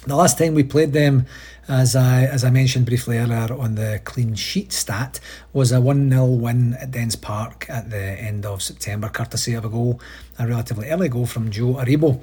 The 0.05 0.15
last 0.15 0.37
time 0.37 0.53
we 0.53 0.63
played 0.63 0.91
them, 0.91 1.27
as 1.69 1.95
I 1.95 2.23
as 2.23 2.43
I 2.43 2.49
mentioned 2.49 2.87
briefly 2.87 3.17
earlier 3.17 3.53
on 3.53 3.75
the 3.75 4.01
clean 4.03 4.35
sheet 4.35 4.73
stat, 4.73 5.19
was 5.53 5.71
a 5.71 5.79
1 5.79 6.09
0 6.09 6.25
win 6.25 6.73
at 6.73 6.91
Dens 6.91 7.15
Park 7.15 7.67
at 7.69 7.89
the 7.89 8.01
end 8.01 8.45
of 8.45 8.61
September, 8.61 9.07
courtesy 9.07 9.53
of 9.53 9.63
a 9.63 9.69
goal, 9.69 10.01
a 10.37 10.45
relatively 10.45 10.89
early 10.89 11.07
goal 11.07 11.25
from 11.25 11.51
Joe 11.51 11.75
Aribo. 11.75 12.21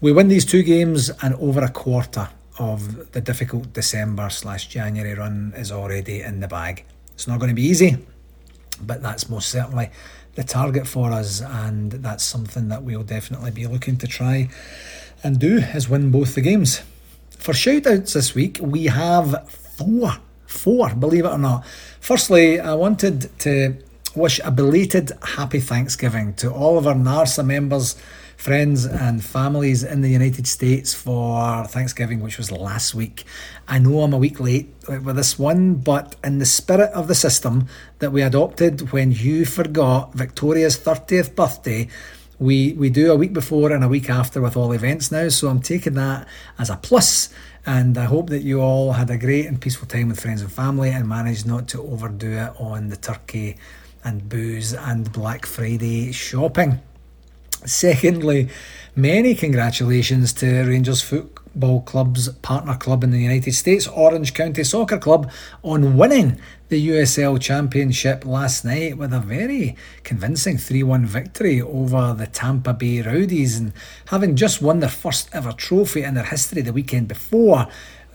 We 0.00 0.10
win 0.10 0.28
these 0.28 0.44
two 0.44 0.64
games 0.64 1.10
and 1.22 1.34
over 1.36 1.60
a 1.60 1.70
quarter 1.70 2.30
of 2.58 3.12
the 3.12 3.20
difficult 3.20 3.72
December 3.72 4.30
slash 4.30 4.68
January 4.68 5.14
run 5.14 5.52
is 5.56 5.72
already 5.72 6.20
in 6.20 6.40
the 6.40 6.48
bag. 6.48 6.84
It's 7.14 7.26
not 7.26 7.38
going 7.38 7.48
to 7.48 7.54
be 7.54 7.62
easy, 7.62 7.98
but 8.80 9.02
that's 9.02 9.28
most 9.28 9.48
certainly 9.48 9.90
the 10.34 10.44
target 10.44 10.86
for 10.86 11.12
us, 11.12 11.40
and 11.40 11.92
that's 11.92 12.24
something 12.24 12.68
that 12.68 12.82
we'll 12.82 13.04
definitely 13.04 13.50
be 13.50 13.66
looking 13.66 13.96
to 13.98 14.06
try 14.06 14.48
and 15.22 15.38
do 15.38 15.58
is 15.58 15.88
win 15.88 16.10
both 16.10 16.34
the 16.34 16.40
games. 16.40 16.82
For 17.30 17.52
shout 17.52 17.86
outs 17.86 18.14
this 18.14 18.34
week, 18.34 18.58
we 18.60 18.86
have 18.86 19.50
four. 19.50 20.14
Four, 20.46 20.94
believe 20.94 21.24
it 21.24 21.28
or 21.28 21.38
not. 21.38 21.66
Firstly, 22.00 22.60
I 22.60 22.74
wanted 22.74 23.36
to 23.40 23.76
wish 24.14 24.40
a 24.44 24.50
belated 24.50 25.12
happy 25.22 25.60
Thanksgiving 25.60 26.34
to 26.34 26.52
all 26.52 26.78
of 26.78 26.86
our 26.86 26.94
NARSA 26.94 27.44
members 27.44 27.96
friends 28.44 28.84
and 28.84 29.24
families 29.24 29.82
in 29.82 30.02
the 30.02 30.10
United 30.10 30.46
States 30.46 30.92
for 30.92 31.64
Thanksgiving, 31.64 32.20
which 32.20 32.36
was 32.36 32.52
last 32.52 32.94
week. 32.94 33.24
I 33.66 33.78
know 33.78 34.02
I'm 34.02 34.12
a 34.12 34.18
week 34.18 34.38
late 34.38 34.68
with 34.86 35.16
this 35.16 35.38
one, 35.38 35.76
but 35.76 36.16
in 36.22 36.40
the 36.40 36.44
spirit 36.44 36.90
of 36.90 37.08
the 37.08 37.14
system 37.14 37.68
that 38.00 38.12
we 38.12 38.20
adopted 38.20 38.92
when 38.92 39.12
you 39.12 39.46
forgot 39.46 40.12
Victoria's 40.12 40.76
30th 40.76 41.34
birthday, 41.34 41.88
we, 42.38 42.74
we 42.74 42.90
do 42.90 43.10
a 43.10 43.16
week 43.16 43.32
before 43.32 43.72
and 43.72 43.82
a 43.82 43.88
week 43.88 44.10
after 44.10 44.42
with 44.42 44.58
all 44.58 44.72
events 44.72 45.10
now. 45.10 45.30
So 45.30 45.48
I'm 45.48 45.62
taking 45.62 45.94
that 45.94 46.28
as 46.58 46.68
a 46.68 46.76
plus, 46.76 47.30
and 47.64 47.96
I 47.96 48.04
hope 48.04 48.28
that 48.28 48.42
you 48.42 48.60
all 48.60 48.92
had 48.92 49.08
a 49.08 49.16
great 49.16 49.46
and 49.46 49.58
peaceful 49.58 49.88
time 49.88 50.08
with 50.08 50.20
friends 50.20 50.42
and 50.42 50.52
family 50.52 50.90
and 50.90 51.08
managed 51.08 51.46
not 51.46 51.66
to 51.68 51.82
overdo 51.82 52.32
it 52.32 52.52
on 52.60 52.90
the 52.90 52.96
turkey 52.98 53.56
and 54.04 54.28
booze 54.28 54.74
and 54.74 55.10
Black 55.10 55.46
Friday 55.46 56.12
shopping. 56.12 56.82
Secondly, 57.66 58.50
many 58.94 59.34
congratulations 59.34 60.34
to 60.34 60.64
Rangers 60.64 61.00
Football 61.00 61.80
Club's 61.80 62.28
partner 62.28 62.76
club 62.76 63.02
in 63.02 63.10
the 63.10 63.18
United 63.18 63.54
States, 63.54 63.88
Orange 63.88 64.34
County 64.34 64.62
Soccer 64.64 64.98
Club, 64.98 65.30
on 65.62 65.96
winning 65.96 66.38
the 66.68 66.88
USL 66.88 67.40
Championship 67.40 68.26
last 68.26 68.66
night 68.66 68.98
with 68.98 69.14
a 69.14 69.20
very 69.20 69.76
convincing 70.02 70.58
3 70.58 70.82
1 70.82 71.06
victory 71.06 71.62
over 71.62 72.12
the 72.12 72.26
Tampa 72.26 72.74
Bay 72.74 73.00
Rowdies 73.00 73.58
and 73.58 73.72
having 74.08 74.36
just 74.36 74.60
won 74.60 74.80
their 74.80 74.90
first 74.90 75.30
ever 75.32 75.52
trophy 75.52 76.02
in 76.02 76.12
their 76.12 76.24
history 76.24 76.60
the 76.60 76.72
weekend 76.72 77.08
before 77.08 77.66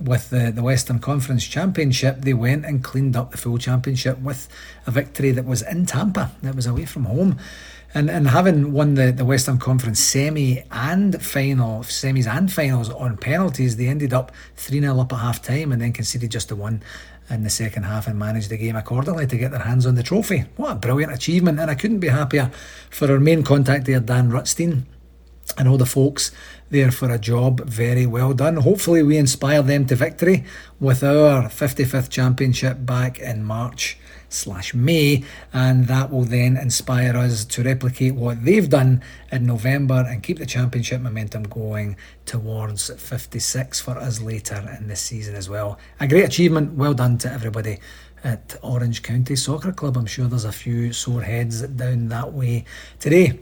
with 0.02 0.30
the, 0.30 0.52
the 0.52 0.64
Western 0.64 1.00
Conference 1.00 1.46
Championship, 1.46 2.22
they 2.22 2.34
went 2.34 2.66
and 2.66 2.84
cleaned 2.84 3.16
up 3.16 3.32
the 3.32 3.38
full 3.38 3.58
championship 3.58 4.20
with 4.20 4.48
a 4.86 4.92
victory 4.92 5.32
that 5.32 5.46
was 5.46 5.62
in 5.62 5.86
Tampa, 5.86 6.32
that 6.42 6.56
was 6.56 6.66
away 6.66 6.86
from 6.86 7.06
home. 7.06 7.38
And, 7.94 8.10
and 8.10 8.28
having 8.28 8.72
won 8.72 8.94
the, 8.94 9.12
the 9.12 9.26
Western 9.26 9.58
Conference 9.58 10.00
semi 10.00 10.64
and 10.72 11.24
final, 11.24 11.80
semis 11.82 12.28
and 12.28 12.52
finals 12.52 12.90
on 12.92 13.18
penalties, 13.18 13.78
they 13.78 13.88
ended 13.88 14.14
up 14.14 14.32
3 14.58 14.80
0 14.80 15.00
up 15.00 15.12
at 15.12 15.20
half 15.20 15.42
time 15.42 15.72
and 15.72 15.82
then 15.82 15.92
conceded 15.92 16.30
just 16.30 16.50
the 16.50 16.56
one 16.56 16.84
in 17.32 17.44
the 17.44 17.50
second 17.50 17.84
half 17.84 18.08
and 18.08 18.18
managed 18.18 18.50
the 18.50 18.58
game 18.58 18.76
accordingly 18.76 19.26
to 19.28 19.38
get 19.38 19.52
their 19.52 19.62
hands 19.62 19.86
on 19.86 19.96
the 19.96 20.04
trophy. 20.04 20.46
What 20.56 20.72
a 20.72 20.76
brilliant 20.76 21.14
achievement! 21.14 21.60
And 21.60 21.70
I 21.70 21.76
couldn't 21.76 22.00
be 22.00 22.10
happier 22.10 22.52
for 22.90 23.12
our 23.12 23.20
main 23.20 23.44
contact 23.44 23.86
there, 23.86 24.00
Dan 24.00 24.30
Rutstein, 24.30 24.84
and 25.58 25.68
all 25.68 25.78
the 25.78 25.86
folks 25.86 26.32
there 26.70 26.92
for 26.92 27.12
a 27.12 27.18
job 27.18 27.62
very 27.66 28.06
well 28.06 28.34
done. 28.34 28.58
Hopefully, 28.58 29.04
we 29.04 29.18
inspire 29.18 29.62
them 29.62 29.86
to 29.88 29.96
victory 29.96 30.46
with 30.80 31.04
our 31.04 31.44
55th 31.44 32.10
championship 32.10 32.86
back 32.86 33.20
in 33.20 33.44
March 33.44 33.98
slash 34.30 34.74
May, 34.74 35.24
and 35.52 35.88
that 35.88 36.12
will 36.12 36.24
then 36.24 36.56
inspire 36.56 37.18
us 37.18 37.44
to 37.46 37.64
replicate 37.64 38.14
what 38.14 38.46
they've 38.46 38.70
done 38.70 39.02
in 39.32 39.46
November 39.46 40.06
and 40.08 40.24
keep 40.24 40.38
the 40.38 40.46
championship 40.46 41.02
momentum 41.02 41.44
going 41.44 41.98
towards 42.26 42.90
56 42.94 43.80
for 43.80 43.98
us 43.98 44.22
later 44.22 44.78
in 44.80 44.88
the 44.88 44.96
season 44.96 45.36
as 45.36 45.50
well. 45.50 45.80
A 46.00 46.08
great 46.08 46.26
achievement, 46.26 46.74
well 46.74 46.94
done 46.94 47.18
to 47.20 47.32
everybody 47.32 47.80
at 48.24 48.56
Orange 48.62 49.02
County 49.02 49.36
Soccer 49.36 49.72
Club. 49.72 49.98
I'm 49.98 50.06
sure 50.06 50.28
there's 50.28 50.46
a 50.46 50.52
few 50.52 50.94
sore 50.94 51.22
heads 51.22 51.62
down 51.62 52.10
that 52.10 52.34
way 52.34 52.66
today. 53.00 53.40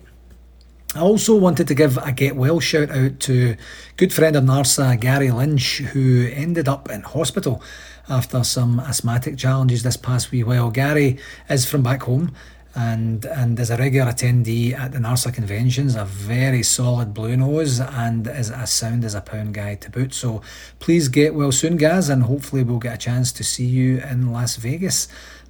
I 0.97 1.01
also 1.01 1.36
wanted 1.36 1.67
to 1.67 1.75
give 1.75 1.97
a 1.97 2.12
get 2.12 2.36
well 2.36 2.60
shout 2.60 2.89
out 2.89 3.19
to 3.19 3.55
good 3.97 4.12
friend 4.12 4.36
of 4.36 4.43
Narsa, 4.43 4.99
Gary 4.99 5.29
Lynch, 5.29 5.77
who 5.77 6.27
ended 6.33 6.67
up 6.67 6.89
in 6.89 7.03
hospital 7.03 7.62
after 8.10 8.43
some 8.43 8.79
asthmatic 8.79 9.38
challenges 9.38 9.83
this 9.83 9.95
past 9.95 10.31
wee 10.31 10.41
while. 10.41 10.71
Gary 10.71 11.19
is 11.49 11.67
from 11.69 11.83
back 11.83 12.01
home 12.01 12.31
and 12.73 13.25
and 13.25 13.60
is 13.60 13.69
a 13.69 13.77
regular 13.77 14.12
attendee 14.12 14.73
at 14.73 14.91
the 14.91 14.97
NARSA 14.97 15.36
conventions, 15.36 15.95
a 15.95 16.03
very 16.03 16.63
solid 16.63 17.13
blue 17.13 17.38
nose 17.38 17.79
and 17.79 18.25
is 18.25 18.49
as 18.49 18.71
sound 18.71 19.05
as 19.05 19.13
a 19.13 19.21
pound 19.21 19.53
guy 19.53 19.75
to 19.75 19.91
boot. 19.91 20.15
So 20.15 20.41
please 20.79 21.10
get 21.10 21.36
well 21.36 21.51
soon, 21.51 21.77
Gaz, 21.77 22.10
and 22.10 22.23
hopefully 22.23 22.63
we'll 22.63 22.79
get 22.79 22.95
a 22.95 22.97
chance 22.97 23.31
to 23.33 23.43
see 23.43 23.65
you 23.65 23.99
in 23.99 24.31
Las 24.31 24.55
Vegas 24.55 25.07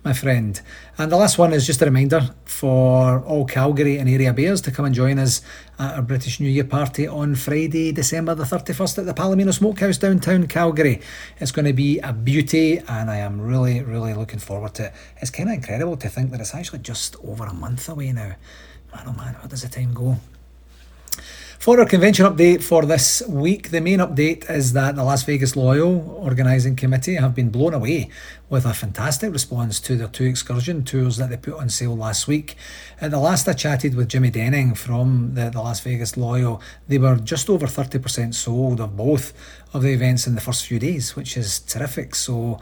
my 0.07 0.13
friend. 0.13 0.61
And 0.97 1.11
the 1.11 1.17
last 1.17 1.37
one 1.37 1.51
is 1.51 1.67
just 1.67 1.81
a 1.81 1.85
reminder 1.85 2.29
for 2.45 3.19
all 3.25 3.45
Calgary 3.45 3.97
and 3.97 4.07
area 4.07 4.31
bears 4.31 4.61
to 4.61 4.71
come 4.71 4.85
and 4.85 4.95
join 4.95 5.19
us 5.19 5.41
at 5.77 5.95
our 5.95 6.01
British 6.01 6.39
New 6.39 6.49
Year 6.49 6.63
party 6.63 7.05
on 7.05 7.35
Friday, 7.35 7.91
December 7.91 8.33
the 8.33 8.45
31st 8.45 8.99
at 8.99 9.05
the 9.05 9.13
Palomino 9.13 9.53
Smokehouse 9.53 9.97
downtown 9.97 10.47
Calgary. 10.47 11.01
It's 11.41 11.51
going 11.51 11.65
to 11.65 11.73
be 11.73 11.99
a 11.99 12.13
beauty 12.13 12.77
and 12.77 13.11
I 13.11 13.17
am 13.17 13.41
really, 13.41 13.81
really 13.81 14.13
looking 14.13 14.39
forward 14.39 14.75
to 14.75 14.85
it. 14.85 14.93
It's 15.17 15.29
kind 15.29 15.49
of 15.49 15.55
incredible 15.55 15.97
to 15.97 16.07
think 16.07 16.31
that 16.31 16.39
it's 16.39 16.55
actually 16.55 16.79
just 16.79 17.17
over 17.21 17.43
a 17.43 17.53
month 17.53 17.89
away 17.89 18.13
now. 18.13 18.35
Man, 18.95 19.03
oh 19.07 19.11
man, 19.11 19.33
where 19.33 19.49
does 19.49 19.63
the 19.63 19.67
time 19.67 19.93
go? 19.93 20.15
For 21.59 21.79
our 21.79 21.87
convention 21.87 22.25
update 22.25 22.61
for 22.61 22.85
this 22.85 23.23
week, 23.27 23.71
the 23.71 23.81
main 23.81 23.97
update 23.97 24.49
is 24.49 24.73
that 24.73 24.95
the 24.95 25.03
Las 25.03 25.23
Vegas 25.23 25.55
Loyal 25.55 26.07
Organising 26.23 26.75
Committee 26.75 27.15
have 27.15 27.33
been 27.33 27.49
blown 27.49 27.73
away 27.73 28.09
with 28.47 28.63
a 28.63 28.75
fantastic 28.75 29.33
response 29.33 29.79
to 29.81 29.95
their 29.95 30.07
two 30.07 30.25
excursion 30.25 30.83
tours 30.83 31.17
that 31.17 31.31
they 31.31 31.35
put 31.35 31.55
on 31.55 31.69
sale 31.69 31.97
last 31.97 32.27
week. 32.27 32.55
At 33.01 33.09
the 33.09 33.19
last 33.19 33.47
I 33.49 33.53
chatted 33.53 33.95
with 33.95 34.07
Jimmy 34.07 34.29
Denning 34.29 34.75
from 34.75 35.33
the, 35.33 35.49
the 35.49 35.59
Las 35.59 35.79
Vegas 35.79 36.15
Loyal, 36.15 36.61
they 36.87 36.99
were 36.99 37.15
just 37.15 37.49
over 37.49 37.65
30% 37.65 38.35
sold 38.35 38.79
of 38.79 38.95
both 38.95 39.33
of 39.73 39.81
the 39.81 39.91
events 39.91 40.27
in 40.27 40.35
the 40.35 40.41
first 40.41 40.67
few 40.67 40.77
days, 40.77 41.15
which 41.15 41.35
is 41.35 41.59
terrific. 41.59 42.13
So 42.13 42.61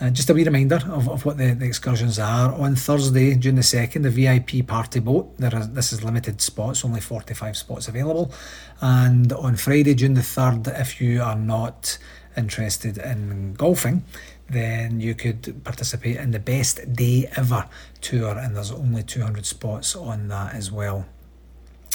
uh, 0.00 0.10
just 0.10 0.28
a 0.30 0.34
wee 0.34 0.44
reminder 0.44 0.80
of, 0.86 1.08
of 1.08 1.24
what 1.24 1.38
the, 1.38 1.54
the 1.54 1.64
excursions 1.64 2.18
are. 2.18 2.52
On 2.54 2.74
Thursday, 2.74 3.34
June 3.36 3.54
the 3.54 3.62
2nd, 3.62 4.02
the 4.02 4.10
VIP 4.10 4.66
party 4.66 5.00
boat. 5.00 5.36
There 5.38 5.56
is, 5.56 5.70
this 5.70 5.92
is 5.92 6.02
limited 6.02 6.40
spots, 6.40 6.84
only 6.84 7.00
45 7.00 7.56
spots 7.56 7.88
available. 7.88 8.32
And 8.80 9.32
on 9.32 9.56
Friday, 9.56 9.94
June 9.94 10.14
the 10.14 10.20
3rd, 10.20 10.80
if 10.80 11.00
you 11.00 11.22
are 11.22 11.36
not 11.36 11.98
interested 12.36 12.98
in 12.98 13.54
golfing, 13.54 14.04
then 14.50 15.00
you 15.00 15.14
could 15.14 15.62
participate 15.64 16.16
in 16.16 16.32
the 16.32 16.40
best 16.40 16.92
day 16.92 17.30
ever 17.36 17.68
tour, 18.00 18.36
and 18.36 18.56
there's 18.56 18.72
only 18.72 19.02
200 19.02 19.46
spots 19.46 19.96
on 19.96 20.28
that 20.28 20.54
as 20.54 20.70
well 20.70 21.06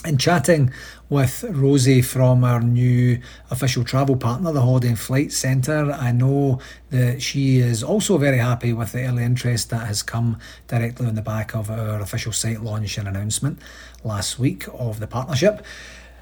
and 0.05 0.19
chatting 0.19 0.71
with 1.09 1.43
Rosie 1.43 2.01
from 2.01 2.43
our 2.43 2.61
new 2.61 3.19
official 3.51 3.83
travel 3.83 4.15
partner, 4.15 4.51
the 4.53 4.61
Holiday 4.61 4.89
and 4.89 4.99
Flight 4.99 5.31
Centre, 5.33 5.91
I 5.91 6.11
know 6.11 6.59
that 6.89 7.21
she 7.21 7.57
is 7.57 7.83
also 7.83 8.17
very 8.17 8.37
happy 8.37 8.71
with 8.71 8.93
the 8.93 9.03
early 9.03 9.23
interest 9.23 9.69
that 9.71 9.87
has 9.87 10.01
come 10.01 10.39
directly 10.67 11.07
on 11.07 11.15
the 11.15 11.21
back 11.21 11.53
of 11.53 11.69
our 11.69 11.99
official 11.99 12.31
site 12.31 12.61
launch 12.61 12.97
and 12.97 13.07
announcement 13.07 13.59
last 14.03 14.39
week 14.39 14.65
of 14.73 14.99
the 15.01 15.07
partnership. 15.07 15.65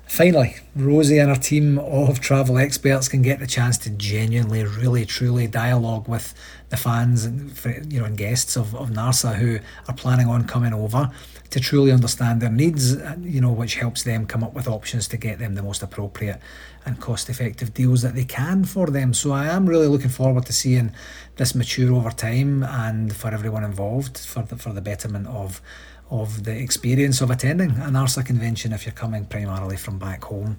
Finally, 0.07 0.55
Rosie 0.73 1.17
and 1.17 1.29
her 1.29 1.35
team 1.35 1.77
of 1.79 2.21
travel 2.21 2.57
experts 2.57 3.09
can 3.09 3.21
get 3.21 3.39
the 3.39 3.47
chance 3.47 3.77
to 3.79 3.89
genuinely, 3.89 4.63
really, 4.63 5.05
truly 5.05 5.47
dialogue 5.47 6.07
with 6.07 6.33
the 6.69 6.77
fans 6.77 7.25
and 7.25 7.51
you 7.91 7.99
know 7.99 8.05
and 8.05 8.17
guests 8.17 8.55
of, 8.55 8.73
of 8.73 8.89
NARSA 8.89 9.35
who 9.35 9.59
are 9.87 9.93
planning 9.93 10.27
on 10.27 10.45
coming 10.45 10.73
over 10.73 11.11
to 11.49 11.59
truly 11.59 11.91
understand 11.91 12.41
their 12.41 12.51
needs, 12.51 12.95
you 13.21 13.41
know, 13.41 13.51
which 13.51 13.75
helps 13.75 14.03
them 14.03 14.25
come 14.25 14.43
up 14.43 14.53
with 14.53 14.67
options 14.67 15.07
to 15.09 15.17
get 15.17 15.39
them 15.39 15.55
the 15.55 15.63
most 15.63 15.81
appropriate 15.81 16.39
and 16.85 16.99
cost 16.99 17.29
effective 17.29 17.73
deals 17.73 18.01
that 18.01 18.15
they 18.15 18.23
can 18.23 18.63
for 18.63 18.87
them. 18.87 19.13
So 19.13 19.31
I 19.31 19.47
am 19.47 19.65
really 19.65 19.87
looking 19.87 20.09
forward 20.09 20.45
to 20.45 20.53
seeing 20.53 20.91
this 21.35 21.55
mature 21.55 21.93
over 21.93 22.11
time 22.11 22.63
and 22.63 23.15
for 23.15 23.29
everyone 23.33 23.63
involved 23.63 24.17
for 24.17 24.43
the, 24.43 24.57
for 24.57 24.73
the 24.73 24.81
betterment 24.81 25.27
of 25.27 25.61
of 26.09 26.45
the 26.45 26.57
experience 26.57 27.19
of 27.19 27.29
attending 27.29 27.71
a 27.71 27.89
NARSA 27.89 28.25
convention 28.25 28.71
if 28.71 28.85
you're 28.85 28.93
coming 28.93 29.25
primarily 29.25 29.75
from 29.75 29.99
back 29.99 30.23
home. 30.23 30.57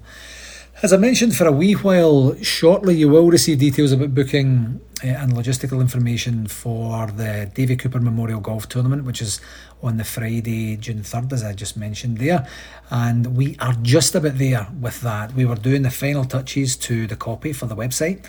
As 0.81 0.93
I 0.93 0.97
mentioned 0.97 1.35
for 1.35 1.45
a 1.47 1.51
wee 1.51 1.73
while, 1.73 2.35
shortly 2.41 2.95
you 2.95 3.09
will 3.09 3.29
receive 3.29 3.59
details 3.59 3.91
about 3.91 4.13
booking 4.13 4.79
and 5.03 5.33
logistical 5.33 5.81
information 5.81 6.47
for 6.47 7.07
the 7.07 7.49
Davy 7.53 7.75
Cooper 7.75 7.99
Memorial 7.99 8.39
Golf 8.39 8.67
Tournament, 8.67 9.05
which 9.05 9.21
is 9.21 9.39
on 9.81 9.97
the 9.97 10.03
Friday, 10.03 10.75
June 10.75 10.99
3rd, 10.99 11.33
as 11.33 11.43
I 11.43 11.53
just 11.53 11.77
mentioned 11.77 12.17
there. 12.17 12.47
And 12.89 13.37
we 13.37 13.55
are 13.59 13.73
just 13.81 14.15
about 14.15 14.37
there 14.37 14.67
with 14.79 15.01
that. 15.01 15.33
We 15.33 15.45
were 15.45 15.55
doing 15.55 15.83
the 15.83 15.91
final 15.91 16.25
touches 16.25 16.75
to 16.77 17.07
the 17.07 17.15
copy 17.15 17.53
for 17.53 17.65
the 17.65 17.75
website. 17.75 18.25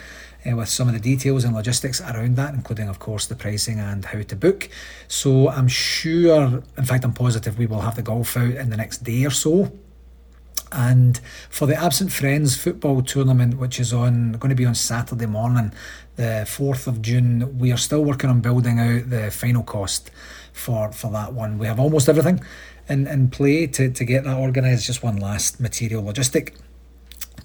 Uh, 0.51 0.57
with 0.57 0.71
some 0.71 0.89
of 0.89 0.95
the 0.95 1.01
details 1.01 1.45
and 1.45 1.55
logistics 1.55 2.01
around 2.01 2.35
that, 2.35 2.55
including, 2.55 2.89
of 2.89 2.99
course, 2.99 3.27
the 3.27 3.35
pricing 3.35 3.79
and 3.79 4.07
how 4.07 4.23
to 4.23 4.35
book. 4.35 4.71
So 5.07 5.51
I'm 5.51 5.69
sure, 5.69 6.63
in 6.79 6.85
fact, 6.87 7.05
I'm 7.05 7.13
positive 7.13 7.59
we 7.59 7.67
will 7.67 7.83
have 7.83 7.97
the 7.97 8.01
golf 8.01 8.39
out 8.39 8.55
in 8.55 8.71
the 8.71 8.77
next 8.79 9.05
day 9.05 9.27
or 9.27 9.31
so. 9.31 9.71
And 10.73 11.21
for 11.49 11.67
the 11.67 11.77
Absent 11.77 12.13
Friends 12.13 12.57
football 12.57 13.03
tournament, 13.03 13.59
which 13.59 13.81
is 13.81 13.93
on 13.93 14.33
going 14.33 14.51
to 14.51 14.55
be 14.55 14.65
on 14.65 14.75
Saturday 14.75 15.27
morning, 15.27 15.73
the 16.21 16.45
4th 16.45 16.87
of 16.87 17.01
June, 17.01 17.59
we 17.59 17.73
are 17.73 17.79
still 17.79 18.05
working 18.05 18.29
on 18.29 18.43
building 18.43 18.79
out 18.79 19.09
the 19.09 19.31
final 19.31 19.63
cost 19.63 20.11
for, 20.53 20.93
for 20.93 21.11
that 21.13 21.33
one. 21.33 21.57
We 21.57 21.67
have 21.67 21.81
almost 21.81 22.11
everything 22.11 22.41
in, 22.91 23.07
in 23.07 23.31
play 23.31 23.67
to, 23.69 23.91
to 23.91 24.05
get 24.05 24.25
that 24.25 24.37
organised. 24.37 24.87
Just 24.87 25.03
one 25.03 25.17
last 25.17 25.61
material 25.61 26.03
logistic 26.03 26.53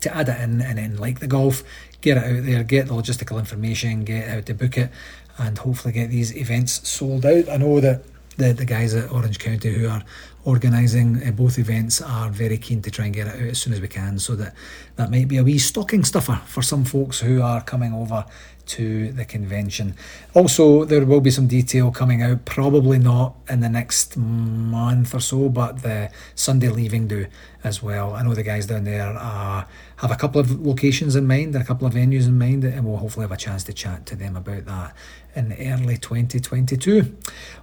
to 0.01 0.13
add 0.13 0.27
it 0.27 0.41
in 0.41 0.61
and 0.61 0.77
then 0.77 0.97
like 0.97 1.21
the 1.21 1.27
golf, 1.27 1.63
get 2.01 2.17
it 2.17 2.23
out 2.25 2.45
there, 2.45 2.63
get 2.65 2.87
the 2.87 2.93
logistical 2.93 3.39
information, 3.39 4.03
get 4.03 4.27
how 4.27 4.41
to 4.41 4.53
book 4.53 4.77
it, 4.77 4.91
and 5.37 5.57
hopefully 5.57 5.93
get 5.93 6.09
these 6.09 6.35
events 6.35 6.85
sold 6.85 7.25
out. 7.25 7.47
I 7.47 7.55
know 7.55 7.79
that 7.79 8.03
the, 8.35 8.51
the 8.51 8.65
guys 8.65 8.93
at 8.93 9.09
Orange 9.09 9.39
County 9.39 9.73
who 9.73 9.87
are 9.87 10.03
organising 10.43 11.25
uh, 11.25 11.31
both 11.31 11.57
events 11.57 12.01
are 12.01 12.29
very 12.29 12.57
keen 12.57 12.81
to 12.81 12.91
try 12.91 13.05
and 13.05 13.13
get 13.13 13.27
it 13.27 13.35
out 13.35 13.41
as 13.41 13.59
soon 13.59 13.71
as 13.71 13.79
we 13.79 13.87
can 13.87 14.19
so 14.19 14.35
that 14.35 14.53
that 14.97 15.09
might 15.09 15.29
be 15.29 15.37
a 15.37 15.43
wee 15.43 15.57
stocking 15.57 16.03
stuffer 16.03 16.41
for 16.45 16.61
some 16.61 16.83
folks 16.83 17.21
who 17.21 17.41
are 17.41 17.61
coming 17.61 17.93
over 17.93 18.25
to 18.67 19.11
the 19.11 19.25
convention. 19.25 19.95
Also, 20.33 20.85
there 20.85 21.05
will 21.05 21.21
be 21.21 21.31
some 21.31 21.47
detail 21.47 21.91
coming 21.91 22.21
out, 22.21 22.45
probably 22.45 22.99
not 22.99 23.35
in 23.49 23.59
the 23.59 23.69
next 23.69 24.17
month 24.17 25.13
or 25.13 25.19
so, 25.19 25.49
but 25.49 25.81
the 25.81 26.11
Sunday 26.35 26.69
leaving 26.69 27.07
do 27.07 27.27
as 27.63 27.81
well. 27.81 28.13
I 28.13 28.23
know 28.23 28.33
the 28.33 28.43
guys 28.43 28.67
down 28.67 28.83
there 28.83 29.15
uh, 29.17 29.65
have 29.97 30.11
a 30.11 30.15
couple 30.15 30.39
of 30.39 30.65
locations 30.65 31.15
in 31.15 31.25
mind 31.25 31.55
and 31.55 31.63
a 31.63 31.67
couple 31.67 31.87
of 31.87 31.93
venues 31.93 32.27
in 32.27 32.37
mind, 32.37 32.63
and 32.63 32.85
we'll 32.85 32.97
hopefully 32.97 33.23
have 33.23 33.31
a 33.31 33.37
chance 33.37 33.63
to 33.65 33.73
chat 33.73 34.05
to 34.07 34.15
them 34.15 34.35
about 34.35 34.65
that 34.65 34.95
in 35.35 35.53
early 35.53 35.97
2022. 35.97 37.15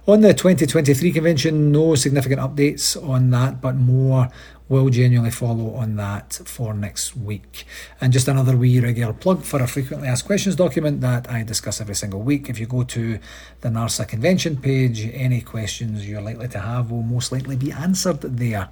On 0.07 0.21
the 0.21 0.33
2023 0.33 1.11
convention, 1.11 1.71
no 1.71 1.95
significant 1.95 2.39
updates 2.39 2.95
on 3.07 3.29
that, 3.31 3.61
but 3.61 3.75
more 3.75 4.29
will 4.73 4.89
genuinely 4.89 5.29
follow 5.29 5.75
on 5.75 5.95
that 5.97 6.33
for 6.45 6.73
next 6.73 7.15
week. 7.15 7.65
And 8.01 8.11
just 8.11 8.27
another 8.27 8.57
wee 8.57 8.79
regular 8.79 9.13
plug 9.13 9.43
for 9.43 9.61
a 9.61 9.67
frequently 9.67 10.07
asked 10.07 10.25
questions 10.25 10.55
document 10.55 11.01
that 11.01 11.29
I 11.29 11.43
discuss 11.43 11.79
every 11.79 11.93
single 11.95 12.21
week. 12.21 12.49
If 12.49 12.59
you 12.59 12.65
go 12.65 12.83
to 12.83 13.19
the 13.61 13.69
NARSA 13.69 14.07
convention 14.07 14.57
page, 14.57 14.99
any 15.13 15.41
questions 15.41 16.07
you're 16.07 16.21
likely 16.21 16.47
to 16.49 16.59
have 16.59 16.89
will 16.89 17.03
most 17.03 17.31
likely 17.31 17.55
be 17.55 17.71
answered 17.71 18.21
there. 18.21 18.69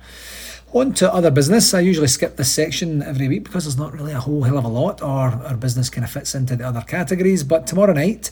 On 0.73 0.91
to 0.93 1.13
other 1.13 1.29
business. 1.29 1.73
I 1.73 1.81
usually 1.81 2.07
skip 2.07 2.35
this 2.37 2.51
section 2.51 3.03
every 3.03 3.27
week 3.27 3.43
because 3.43 3.65
there's 3.65 3.77
not 3.77 3.93
really 3.93 4.13
a 4.13 4.19
whole 4.19 4.43
hell 4.43 4.57
of 4.57 4.65
a 4.65 4.69
lot, 4.69 5.01
or 5.03 5.27
our 5.47 5.57
business 5.57 5.89
kind 5.89 6.05
of 6.05 6.11
fits 6.11 6.33
into 6.33 6.55
the 6.55 6.67
other 6.67 6.81
categories. 6.81 7.43
But 7.43 7.67
tomorrow 7.67 7.93
night, 7.93 8.31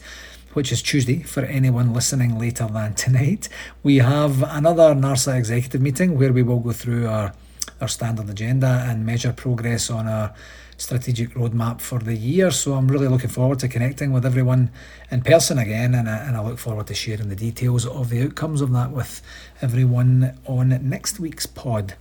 which 0.54 0.72
is 0.72 0.82
Tuesday 0.82 1.22
for 1.22 1.44
anyone 1.44 1.94
listening 1.94 2.40
later 2.40 2.66
than 2.66 2.94
tonight, 3.06 3.48
we 3.84 3.98
have 3.98 4.42
another 4.42 4.96
NARSA 4.96 5.38
executive 5.38 5.82
meeting 5.82 6.18
where 6.18 6.34
we 6.34 6.42
will 6.42 6.60
go 6.60 6.72
through 6.72 7.08
our 7.08 7.34
our 7.82 7.88
standard 7.88 8.30
agenda 8.30 8.86
and 8.88 9.06
measure 9.06 9.34
progress 9.34 9.90
on 9.90 10.08
our 10.08 10.34
strategic 10.78 11.32
roadmap 11.32 11.82
for 11.82 12.00
the 12.00 12.16
year. 12.16 12.52
So 12.52 12.74
I'm 12.74 12.88
really 12.88 13.08
looking 13.08 13.30
forward 13.30 13.60
to 13.60 13.68
connecting 13.68 14.14
with 14.14 14.26
everyone 14.26 14.72
in 15.12 15.22
person 15.22 15.58
again, 15.58 15.94
and 15.94 16.10
I, 16.10 16.18
and 16.18 16.38
I 16.38 16.42
look 16.42 16.58
forward 16.58 16.88
to 16.88 16.94
sharing 16.94 17.30
the 17.30 17.36
details 17.36 17.86
of 17.86 18.10
the 18.10 18.24
outcomes 18.24 18.62
of 18.62 18.72
that 18.74 18.92
with 18.92 19.22
everyone 19.62 20.38
on 20.46 20.70
next 20.90 21.20
week's 21.20 21.46
pod. 21.46 21.96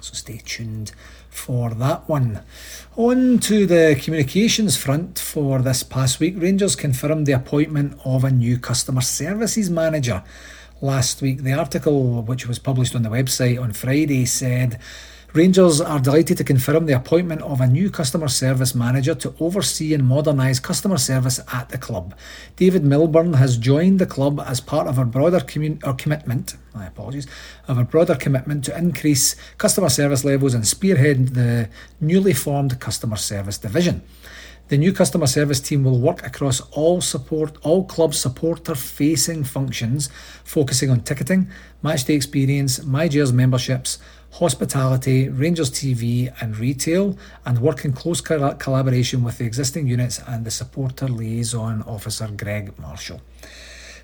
So 0.00 0.14
stay 0.14 0.40
tuned 0.44 0.92
for 1.30 1.70
that 1.70 2.08
one. 2.08 2.42
On 2.96 3.38
to 3.40 3.66
the 3.66 3.98
communications 4.00 4.76
front 4.76 5.18
for 5.18 5.60
this 5.60 5.82
past 5.82 6.20
week, 6.20 6.34
Rangers 6.36 6.76
confirmed 6.76 7.26
the 7.26 7.32
appointment 7.32 7.98
of 8.04 8.24
a 8.24 8.30
new 8.30 8.58
customer 8.58 9.00
services 9.00 9.68
manager 9.68 10.22
last 10.80 11.22
week. 11.22 11.42
The 11.42 11.52
article, 11.52 12.22
which 12.22 12.46
was 12.46 12.58
published 12.58 12.94
on 12.94 13.02
the 13.02 13.08
website 13.08 13.60
on 13.60 13.72
Friday, 13.72 14.24
said 14.26 14.78
Rangers 15.36 15.82
are 15.82 15.98
delighted 15.98 16.38
to 16.38 16.44
confirm 16.44 16.86
the 16.86 16.96
appointment 16.96 17.42
of 17.42 17.60
a 17.60 17.66
new 17.66 17.90
customer 17.90 18.26
service 18.26 18.74
manager 18.74 19.14
to 19.16 19.34
oversee 19.38 19.92
and 19.92 20.06
modernise 20.06 20.58
customer 20.58 20.96
service 20.96 21.40
at 21.52 21.68
the 21.68 21.76
club. 21.76 22.14
David 22.56 22.84
Milburn 22.84 23.34
has 23.34 23.58
joined 23.58 23.98
the 23.98 24.06
club 24.06 24.42
as 24.46 24.62
part 24.62 24.86
of 24.86 24.98
our 24.98 25.04
broader 25.04 25.40
commun- 25.40 25.80
or 25.84 25.92
commitment. 25.92 26.56
My 26.74 26.86
apologies, 26.86 27.26
of 27.68 27.76
a 27.76 27.84
broader 27.84 28.14
commitment 28.14 28.64
to 28.64 28.78
increase 28.78 29.36
customer 29.58 29.90
service 29.90 30.24
levels 30.24 30.54
and 30.54 30.66
spearhead 30.66 31.34
the 31.34 31.68
newly 32.00 32.32
formed 32.32 32.80
customer 32.80 33.16
service 33.16 33.58
division. 33.58 34.02
The 34.68 34.76
new 34.76 34.92
customer 34.92 35.28
service 35.28 35.60
team 35.60 35.84
will 35.84 36.00
work 36.00 36.26
across 36.26 36.60
all 36.72 37.00
support, 37.00 37.56
all 37.62 37.84
club 37.84 38.14
supporter 38.14 38.74
facing 38.74 39.44
functions, 39.44 40.08
focusing 40.42 40.90
on 40.90 41.02
ticketing, 41.02 41.46
matchday 41.84 42.16
experience, 42.16 42.80
MyGers 42.80 43.32
memberships, 43.32 43.98
hospitality, 44.32 45.28
Rangers 45.28 45.70
TV, 45.70 46.34
and 46.40 46.58
retail, 46.58 47.16
and 47.44 47.60
work 47.60 47.84
in 47.84 47.92
close 47.92 48.20
collaboration 48.20 49.22
with 49.22 49.38
the 49.38 49.44
existing 49.44 49.86
units 49.86 50.20
and 50.26 50.44
the 50.44 50.50
supporter 50.50 51.06
liaison 51.06 51.82
officer 51.82 52.26
Greg 52.36 52.76
Marshall. 52.76 53.20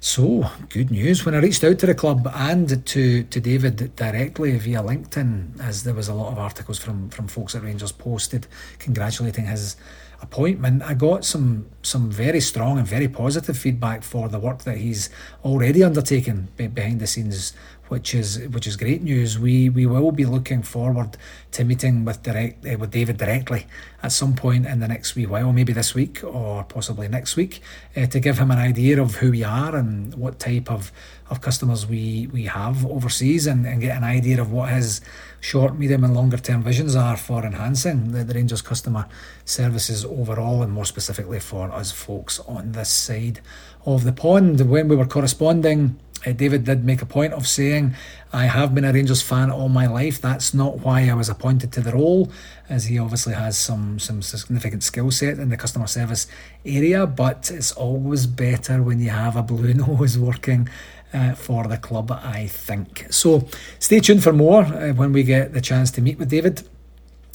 So, 0.04 0.50
good 0.68 0.90
news. 0.90 1.24
When 1.24 1.36
I 1.36 1.38
reached 1.38 1.62
out 1.62 1.78
to 1.78 1.86
the 1.86 1.94
club 1.94 2.28
and 2.34 2.84
to, 2.86 3.22
to 3.22 3.40
David 3.40 3.94
directly 3.94 4.58
via 4.58 4.82
LinkedIn, 4.82 5.60
as 5.60 5.84
there 5.84 5.94
was 5.94 6.08
a 6.08 6.14
lot 6.14 6.32
of 6.32 6.40
articles 6.40 6.80
from, 6.80 7.08
from 7.10 7.28
folks 7.28 7.54
at 7.54 7.62
Rangers 7.62 7.92
posted 7.92 8.48
congratulating 8.80 9.46
his 9.46 9.76
appointment, 10.20 10.82
I 10.82 10.94
got 10.94 11.24
some 11.24 11.66
some 11.82 12.10
very 12.10 12.40
strong 12.40 12.78
and 12.78 12.86
very 12.86 13.06
positive 13.06 13.56
feedback 13.56 14.02
for 14.02 14.28
the 14.28 14.40
work 14.40 14.64
that 14.64 14.78
he's 14.78 15.08
already 15.44 15.84
undertaken 15.84 16.48
behind 16.56 16.98
the 16.98 17.06
scenes, 17.06 17.52
which 17.92 18.14
is 18.14 18.28
which 18.54 18.66
is 18.66 18.74
great 18.84 19.02
news. 19.02 19.38
We 19.46 19.68
we 19.78 19.84
will 19.92 20.12
be 20.12 20.26
looking 20.36 20.62
forward 20.62 21.10
to 21.54 21.60
meeting 21.70 21.94
with 22.06 22.18
direct 22.28 22.56
uh, 22.66 22.78
with 22.80 22.90
David 22.98 23.16
directly 23.18 23.66
at 24.02 24.12
some 24.12 24.34
point 24.34 24.64
in 24.72 24.80
the 24.80 24.88
next 24.88 25.14
wee 25.14 25.26
while, 25.26 25.52
maybe 25.52 25.74
this 25.80 25.94
week 25.94 26.24
or 26.24 26.64
possibly 26.64 27.06
next 27.08 27.36
week, 27.36 27.60
uh, 27.96 28.06
to 28.06 28.18
give 28.26 28.36
him 28.38 28.50
an 28.50 28.58
idea 28.58 28.94
of 29.04 29.16
who 29.20 29.30
we 29.30 29.44
are 29.44 29.76
and 29.76 30.14
what 30.14 30.34
type 30.38 30.68
of 30.76 30.90
of 31.32 31.36
customers 31.48 31.86
we 31.86 32.04
we 32.32 32.44
have 32.60 32.76
overseas, 32.96 33.46
and, 33.46 33.66
and 33.66 33.82
get 33.86 33.94
an 34.00 34.04
idea 34.18 34.40
of 34.40 34.48
what 34.56 34.68
his 34.70 35.00
short, 35.40 35.78
medium, 35.78 36.02
and 36.04 36.14
longer 36.14 36.38
term 36.48 36.62
visions 36.62 36.96
are 36.96 37.18
for 37.18 37.44
enhancing 37.44 38.12
the, 38.12 38.24
the 38.24 38.34
Rangers 38.38 38.62
customer 38.62 39.04
services 39.44 40.04
overall, 40.20 40.62
and 40.62 40.72
more 40.72 40.88
specifically 40.94 41.40
for 41.40 41.70
us 41.80 41.92
folks 41.92 42.40
on 42.56 42.72
this 42.72 42.88
side 42.88 43.40
of 43.84 44.04
the 44.04 44.12
pond. 44.12 44.60
When 44.72 44.88
we 44.88 44.96
were 44.96 45.10
corresponding, 45.16 45.98
uh, 46.24 46.32
David 46.32 46.64
did 46.64 46.84
make 46.84 47.02
a 47.02 47.06
point 47.06 47.32
of 47.32 47.46
saying, 47.46 47.94
I 48.32 48.46
have 48.46 48.74
been 48.74 48.84
a 48.84 48.92
Rangers 48.92 49.22
fan 49.22 49.50
all 49.50 49.68
my 49.68 49.86
life. 49.86 50.20
That's 50.20 50.54
not 50.54 50.78
why 50.78 51.08
I 51.08 51.14
was 51.14 51.28
appointed 51.28 51.72
to 51.72 51.80
the 51.80 51.92
role, 51.92 52.30
as 52.68 52.86
he 52.86 52.98
obviously 52.98 53.34
has 53.34 53.58
some, 53.58 53.98
some 53.98 54.22
significant 54.22 54.82
skill 54.82 55.10
set 55.10 55.38
in 55.38 55.48
the 55.50 55.56
customer 55.56 55.86
service 55.86 56.26
area. 56.64 57.06
But 57.06 57.50
it's 57.50 57.72
always 57.72 58.26
better 58.26 58.82
when 58.82 59.00
you 59.00 59.10
have 59.10 59.36
a 59.36 59.42
blue 59.42 59.74
nose 59.86 60.18
working 60.18 60.68
uh, 61.12 61.34
for 61.34 61.66
the 61.66 61.76
club, 61.76 62.10
I 62.10 62.46
think. 62.46 63.06
So 63.10 63.46
stay 63.78 64.00
tuned 64.00 64.22
for 64.22 64.32
more 64.32 64.62
uh, 64.62 64.92
when 64.92 65.12
we 65.12 65.24
get 65.24 65.52
the 65.52 65.60
chance 65.60 65.90
to 65.92 66.00
meet 66.00 66.18
with 66.18 66.30
David. 66.30 66.62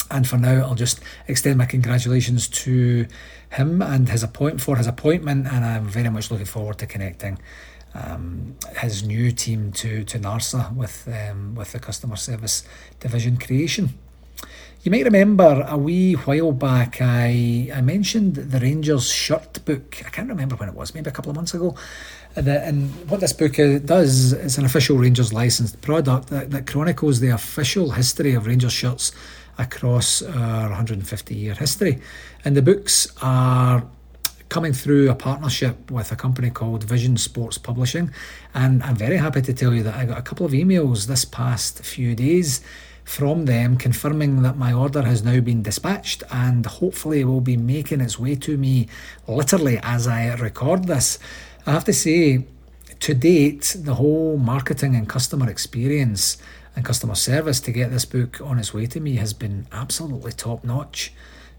And 0.10 0.26
for 0.26 0.38
now, 0.38 0.66
I'll 0.66 0.76
just 0.76 1.02
extend 1.28 1.58
my 1.58 1.66
congratulations 1.66 2.48
to 2.48 3.08
him 3.52 3.82
and 3.82 4.08
his 4.08 4.24
appointment 4.24 4.62
for 4.62 4.78
his 4.78 4.88
appointment, 4.88 5.48
and 5.48 5.66
I'm 5.66 5.86
very 5.86 6.10
much 6.10 6.32
looking 6.32 6.46
forward 6.46 6.78
to 6.80 6.86
connecting 6.86 7.40
um, 7.98 8.56
his 8.78 9.04
new 9.04 9.32
team 9.32 9.72
to 9.74 10.04
to 10.04 10.20
NARSA 10.20 10.76
with 10.76 11.08
um, 11.08 11.56
with 11.56 11.72
the 11.72 11.80
customer 11.80 12.16
service 12.16 12.64
division 13.00 13.38
creation. 13.38 13.98
You 14.84 14.92
might 14.92 15.04
remember 15.04 15.66
a 15.68 15.78
wee 15.78 16.14
while 16.14 16.54
back 16.54 17.02
I, 17.02 17.70
I 17.74 17.82
mentioned 17.82 18.36
the 18.36 18.60
Rangers 18.60 19.12
shirt 19.12 19.66
book. 19.66 20.02
I 20.06 20.10
can't 20.10 20.30
remember 20.30 20.56
when 20.56 20.70
it 20.70 20.76
was, 20.76 20.94
maybe 20.96 21.10
a 21.10 21.12
couple 21.12 21.30
of 21.30 21.36
months 21.36 21.54
ago. 21.54 21.76
And, 22.36 23.10
what 23.10 23.20
this 23.20 23.34
book 23.34 23.60
uh, 23.60 23.80
does 23.80 24.32
is 24.32 24.58
an 24.58 24.64
official 24.64 24.98
Rangers 24.98 25.34
licensed 25.34 25.82
product 25.82 26.30
that, 26.30 26.52
that 26.52 26.68
chronicles 26.68 27.20
the 27.20 27.30
official 27.30 27.92
history 27.92 28.34
of 28.34 28.46
Rangers 28.46 28.72
shirts 28.72 29.12
across 29.58 30.22
our 30.22 30.70
150 30.70 31.36
year 31.36 31.56
history. 31.56 32.00
And 32.46 32.56
the 32.56 32.62
books 32.62 33.08
are 33.22 33.84
coming 34.50 34.74
through 34.74 35.10
a 35.10 35.16
partnership 35.16 35.92
with 35.92 36.12
a 36.12 36.16
company 36.16 36.50
called 36.50 36.84
Vision 36.84 37.18
Sports 37.18 37.58
Publishing. 37.58 38.12
And 38.54 38.82
I'm 38.84 38.96
very 38.96 39.18
happy 39.18 39.42
to 39.42 39.54
tell 39.54 39.74
you 39.74 39.84
that 39.84 39.96
I 39.96 40.06
got 40.06 40.18
a 40.18 40.22
couple 40.22 40.46
of 40.46 40.52
emails 40.52 41.08
this 41.08 41.26
past 41.26 41.84
few 41.84 42.16
days 42.16 42.62
from 43.04 43.46
them 43.46 43.78
confirming 43.78 44.42
that 44.42 44.58
my 44.58 44.74
order 44.74 45.02
has 45.02 45.24
now 45.24 45.40
been 45.40 45.64
dispatched 45.64 46.24
and 46.30 46.66
hopefully 46.66 47.24
will 47.24 47.40
be 47.40 47.56
making 47.56 48.02
its 48.02 48.20
way 48.20 48.36
to 48.36 48.58
me 48.58 48.88
literally 49.28 49.80
as 49.82 50.08
I 50.08 50.34
record 50.36 50.88
this. 50.88 51.18
I 51.66 51.72
have 51.72 51.86
to 51.86 51.94
say, 51.94 52.46
to 53.00 53.14
date, 53.14 53.78
the 53.80 53.96
whole 53.96 54.38
marketing 54.38 54.96
and 54.96 55.08
customer 55.08 55.50
experience 55.50 56.38
and 56.76 56.84
customer 56.84 57.16
service 57.16 57.62
to 57.62 57.72
get 57.72 57.92
this 57.92 58.06
book 58.06 58.42
on 58.42 58.60
its 58.60 58.74
way 58.74 58.86
to 58.88 59.00
me 59.00 59.16
has 59.16 59.34
been 59.34 59.68
absolutely 59.72 60.34
top 60.34 60.64
notch 60.64 61.14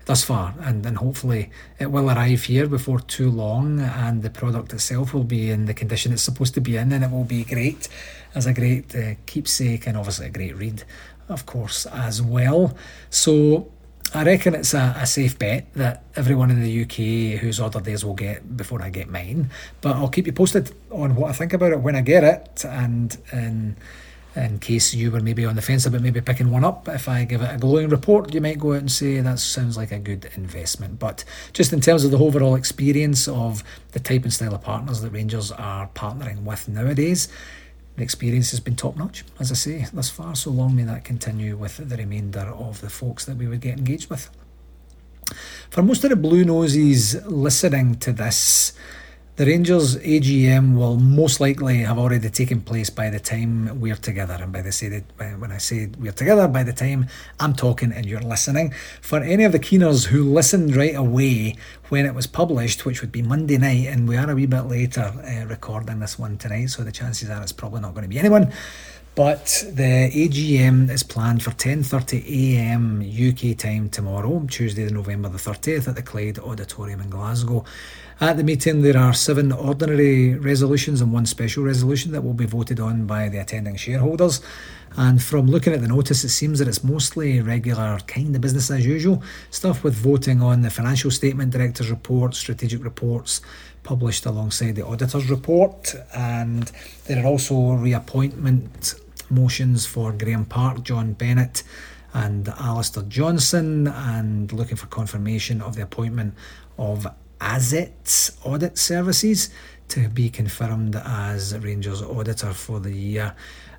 thus 0.08 0.24
far, 0.24 0.54
and, 0.60 0.84
and 0.84 0.96
hopefully 0.98 1.50
it 1.78 1.92
will 1.92 2.10
arrive 2.10 2.42
here 2.44 2.66
before 2.66 2.98
too 2.98 3.30
long, 3.30 3.78
and 3.78 4.22
the 4.22 4.30
product 4.30 4.72
itself 4.72 5.14
will 5.14 5.30
be 5.38 5.50
in 5.50 5.66
the 5.66 5.74
condition 5.74 6.12
it's 6.12 6.22
supposed 6.22 6.54
to 6.54 6.60
be 6.60 6.76
in, 6.76 6.92
and 6.92 7.04
it 7.04 7.10
will 7.10 7.30
be 7.38 7.44
great 7.44 7.88
as 8.34 8.46
a 8.46 8.52
great 8.52 8.94
uh, 8.94 9.14
keepsake 9.26 9.86
and 9.86 9.96
obviously 9.96 10.26
a 10.26 10.30
great 10.30 10.56
read 10.56 10.82
of 11.28 11.46
course, 11.46 11.86
as 11.86 12.22
well. 12.22 12.76
So 13.10 13.70
I 14.14 14.24
reckon 14.24 14.54
it's 14.54 14.74
a, 14.74 14.94
a 14.98 15.06
safe 15.06 15.38
bet 15.38 15.72
that 15.74 16.02
everyone 16.16 16.50
in 16.50 16.62
the 16.62 16.82
UK 16.82 17.40
who's 17.40 17.60
ordered 17.60 17.84
theirs 17.84 18.04
will 18.04 18.14
get 18.14 18.56
before 18.56 18.82
I 18.82 18.90
get 18.90 19.08
mine. 19.08 19.50
But 19.80 19.96
I'll 19.96 20.08
keep 20.08 20.26
you 20.26 20.32
posted 20.32 20.74
on 20.90 21.14
what 21.14 21.30
I 21.30 21.32
think 21.34 21.52
about 21.52 21.72
it 21.72 21.80
when 21.80 21.94
I 21.94 22.00
get 22.00 22.24
it, 22.24 22.64
and 22.64 23.16
in 23.32 23.76
in 24.36 24.58
case 24.58 24.94
you 24.94 25.10
were 25.10 25.20
maybe 25.20 25.44
on 25.44 25.56
the 25.56 25.62
fence 25.62 25.86
about 25.86 26.02
maybe 26.02 26.20
picking 26.20 26.50
one 26.50 26.64
up, 26.64 26.88
if 26.88 27.08
I 27.08 27.24
give 27.24 27.42
it 27.42 27.54
a 27.54 27.58
glowing 27.58 27.88
report, 27.88 28.32
you 28.34 28.40
might 28.40 28.58
go 28.58 28.74
out 28.74 28.80
and 28.80 28.92
say 28.92 29.20
that 29.20 29.38
sounds 29.38 29.76
like 29.76 29.90
a 29.90 29.98
good 29.98 30.30
investment. 30.36 30.98
But 30.98 31.24
just 31.52 31.72
in 31.72 31.80
terms 31.80 32.04
of 32.04 32.10
the 32.10 32.18
overall 32.18 32.54
experience 32.54 33.26
of 33.26 33.64
the 33.92 34.00
type 34.00 34.22
and 34.24 34.32
style 34.32 34.54
of 34.54 34.62
partners 34.62 35.00
that 35.00 35.10
Rangers 35.10 35.50
are 35.52 35.88
partnering 35.94 36.42
with 36.44 36.68
nowadays, 36.68 37.28
the 37.96 38.04
experience 38.04 38.52
has 38.52 38.60
been 38.60 38.76
top 38.76 38.96
notch, 38.96 39.24
as 39.40 39.50
I 39.50 39.54
say, 39.54 39.86
thus 39.92 40.08
far. 40.08 40.36
So 40.36 40.50
long 40.50 40.76
may 40.76 40.84
that 40.84 41.04
continue 41.04 41.56
with 41.56 41.88
the 41.88 41.96
remainder 41.96 42.40
of 42.40 42.80
the 42.80 42.90
folks 42.90 43.24
that 43.24 43.36
we 43.36 43.48
would 43.48 43.60
get 43.60 43.76
engaged 43.76 44.08
with. 44.08 44.30
For 45.70 45.82
most 45.82 46.04
of 46.04 46.10
the 46.10 46.16
Blue 46.16 46.44
Noses 46.44 47.26
listening 47.26 47.96
to 47.96 48.12
this, 48.12 48.72
the 49.38 49.46
Rangers 49.46 49.94
AGM 49.98 50.74
will 50.74 50.96
most 50.96 51.40
likely 51.40 51.78
have 51.84 51.96
already 51.96 52.28
taken 52.28 52.60
place 52.60 52.90
by 52.90 53.08
the 53.08 53.20
time 53.20 53.78
we're 53.80 53.94
together. 53.94 54.36
And 54.40 54.52
by 54.52 54.62
the 54.62 54.72
say 54.72 54.88
that 54.88 55.38
when 55.38 55.52
I 55.52 55.58
say 55.58 55.90
we're 55.96 56.10
together, 56.10 56.48
by 56.48 56.64
the 56.64 56.72
time 56.72 57.06
I'm 57.38 57.54
talking 57.54 57.92
and 57.92 58.04
you're 58.04 58.20
listening. 58.20 58.74
For 59.00 59.20
any 59.20 59.44
of 59.44 59.52
the 59.52 59.60
keeners 59.60 60.06
who 60.06 60.24
listened 60.24 60.74
right 60.74 60.96
away 60.96 61.54
when 61.88 62.04
it 62.04 62.16
was 62.16 62.26
published, 62.26 62.84
which 62.84 63.00
would 63.00 63.12
be 63.12 63.22
Monday 63.22 63.58
night, 63.58 63.86
and 63.86 64.08
we 64.08 64.16
are 64.16 64.28
a 64.28 64.34
wee 64.34 64.46
bit 64.46 64.62
later 64.62 65.02
uh, 65.02 65.46
recording 65.46 66.00
this 66.00 66.18
one 66.18 66.36
tonight, 66.36 66.70
so 66.70 66.82
the 66.82 66.90
chances 66.90 67.30
are 67.30 67.40
it's 67.40 67.52
probably 67.52 67.80
not 67.80 67.94
going 67.94 68.02
to 68.02 68.08
be 68.08 68.18
anyone. 68.18 68.52
But 69.18 69.64
the 69.72 70.12
AGM 70.14 70.90
is 70.90 71.02
planned 71.02 71.42
for 71.42 71.50
10.30am 71.50 73.02
UK 73.52 73.58
time 73.58 73.88
tomorrow, 73.88 74.46
Tuesday, 74.48 74.88
November 74.90 75.28
the 75.28 75.38
30th 75.38 75.88
at 75.88 75.96
the 75.96 76.02
Clyde 76.02 76.38
Auditorium 76.38 77.00
in 77.00 77.10
Glasgow. 77.10 77.64
At 78.20 78.36
the 78.36 78.44
meeting, 78.44 78.82
there 78.82 78.96
are 78.96 79.12
seven 79.12 79.50
ordinary 79.50 80.34
resolutions 80.34 81.00
and 81.00 81.12
one 81.12 81.26
special 81.26 81.64
resolution 81.64 82.12
that 82.12 82.22
will 82.22 82.32
be 82.32 82.46
voted 82.46 82.78
on 82.78 83.06
by 83.06 83.28
the 83.28 83.38
attending 83.38 83.74
shareholders. 83.74 84.40
And 84.96 85.20
from 85.20 85.48
looking 85.48 85.72
at 85.72 85.80
the 85.80 85.88
notice, 85.88 86.22
it 86.22 86.28
seems 86.28 86.60
that 86.60 86.68
it's 86.68 86.84
mostly 86.84 87.40
regular 87.40 87.98
kind 88.06 88.36
of 88.36 88.40
business 88.40 88.70
as 88.70 88.86
usual 88.86 89.20
stuff 89.50 89.82
with 89.82 89.94
voting 89.94 90.42
on 90.42 90.62
the 90.62 90.70
financial 90.70 91.10
statement, 91.10 91.50
director's 91.50 91.90
report, 91.90 92.36
strategic 92.36 92.84
reports 92.84 93.40
published 93.82 94.26
alongside 94.26 94.76
the 94.76 94.86
auditor's 94.86 95.28
report. 95.28 95.96
And 96.14 96.70
there 97.06 97.20
are 97.20 97.26
also 97.26 97.72
reappointment 97.72 98.94
motions 99.30 99.86
for 99.86 100.12
Graeme 100.12 100.44
Park, 100.44 100.82
John 100.82 101.12
Bennett, 101.12 101.62
and 102.14 102.48
Alastair 102.48 103.04
Johnston, 103.04 103.86
and 103.86 104.52
looking 104.52 104.76
for 104.76 104.86
confirmation 104.86 105.60
of 105.60 105.76
the 105.76 105.82
appointment 105.82 106.34
of 106.78 107.06
Azets 107.40 108.36
Audit 108.44 108.78
Services 108.78 109.50
to 109.88 110.08
be 110.08 110.28
confirmed 110.28 110.96
as 110.96 111.56
Rangers 111.58 112.02
auditor 112.02 112.52
for 112.52 112.80
the 112.80 112.92
year. 112.92 113.34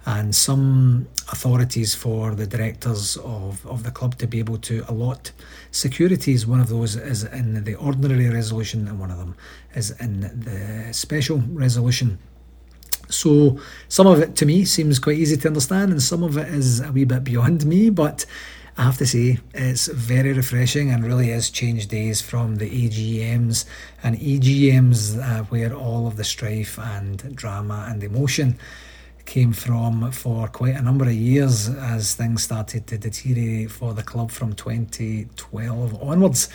And 0.05 0.33
some 0.33 1.07
authorities 1.31 1.93
for 1.93 2.33
the 2.33 2.47
directors 2.47 3.17
of, 3.17 3.65
of 3.67 3.83
the 3.83 3.91
club 3.91 4.17
to 4.19 4.27
be 4.27 4.39
able 4.39 4.57
to 4.59 4.83
allot 4.87 5.31
securities. 5.71 6.47
One 6.47 6.61
of 6.61 6.69
those 6.69 6.95
is 6.95 7.25
in 7.25 7.63
the 7.63 7.75
ordinary 7.75 8.29
resolution, 8.29 8.87
and 8.87 8.99
one 8.99 9.11
of 9.11 9.17
them 9.17 9.35
is 9.75 9.91
in 9.99 10.21
the 10.21 10.93
special 10.93 11.43
resolution. 11.49 12.17
So 13.09 13.59
some 13.87 14.07
of 14.07 14.19
it 14.19 14.35
to 14.37 14.45
me 14.45 14.65
seems 14.65 14.99
quite 14.99 15.17
easy 15.17 15.37
to 15.37 15.47
understand, 15.47 15.91
and 15.91 16.01
some 16.01 16.23
of 16.23 16.37
it 16.37 16.47
is 16.49 16.79
a 16.79 16.91
wee 16.91 17.05
bit 17.05 17.23
beyond 17.23 17.65
me. 17.65 17.89
But 17.89 18.25
I 18.77 18.83
have 18.83 18.97
to 18.99 19.05
say, 19.05 19.39
it's 19.53 19.87
very 19.87 20.31
refreshing 20.31 20.89
and 20.89 21.03
really 21.03 21.29
has 21.29 21.49
changed 21.49 21.89
days 21.89 22.21
from 22.21 22.55
the 22.55 22.69
AGMs 22.69 23.65
and 24.03 24.17
EGMs 24.17 25.21
uh, 25.21 25.43
where 25.45 25.73
all 25.73 26.07
of 26.07 26.15
the 26.15 26.23
strife 26.23 26.79
and 26.79 27.35
drama 27.35 27.87
and 27.89 28.01
emotion 28.03 28.57
came 29.29 29.53
from 29.53 30.11
for 30.11 30.47
quite 30.47 30.75
a 30.75 30.81
number 30.81 31.05
of 31.05 31.13
years 31.13 31.69
as 31.69 32.15
things 32.15 32.41
started 32.41 32.87
to 32.87 32.97
deteriorate 32.97 33.69
for 33.69 33.93
the 33.93 34.01
club 34.01 34.31
from 34.31 34.53
2012 34.53 36.01
onwards. 36.01 36.49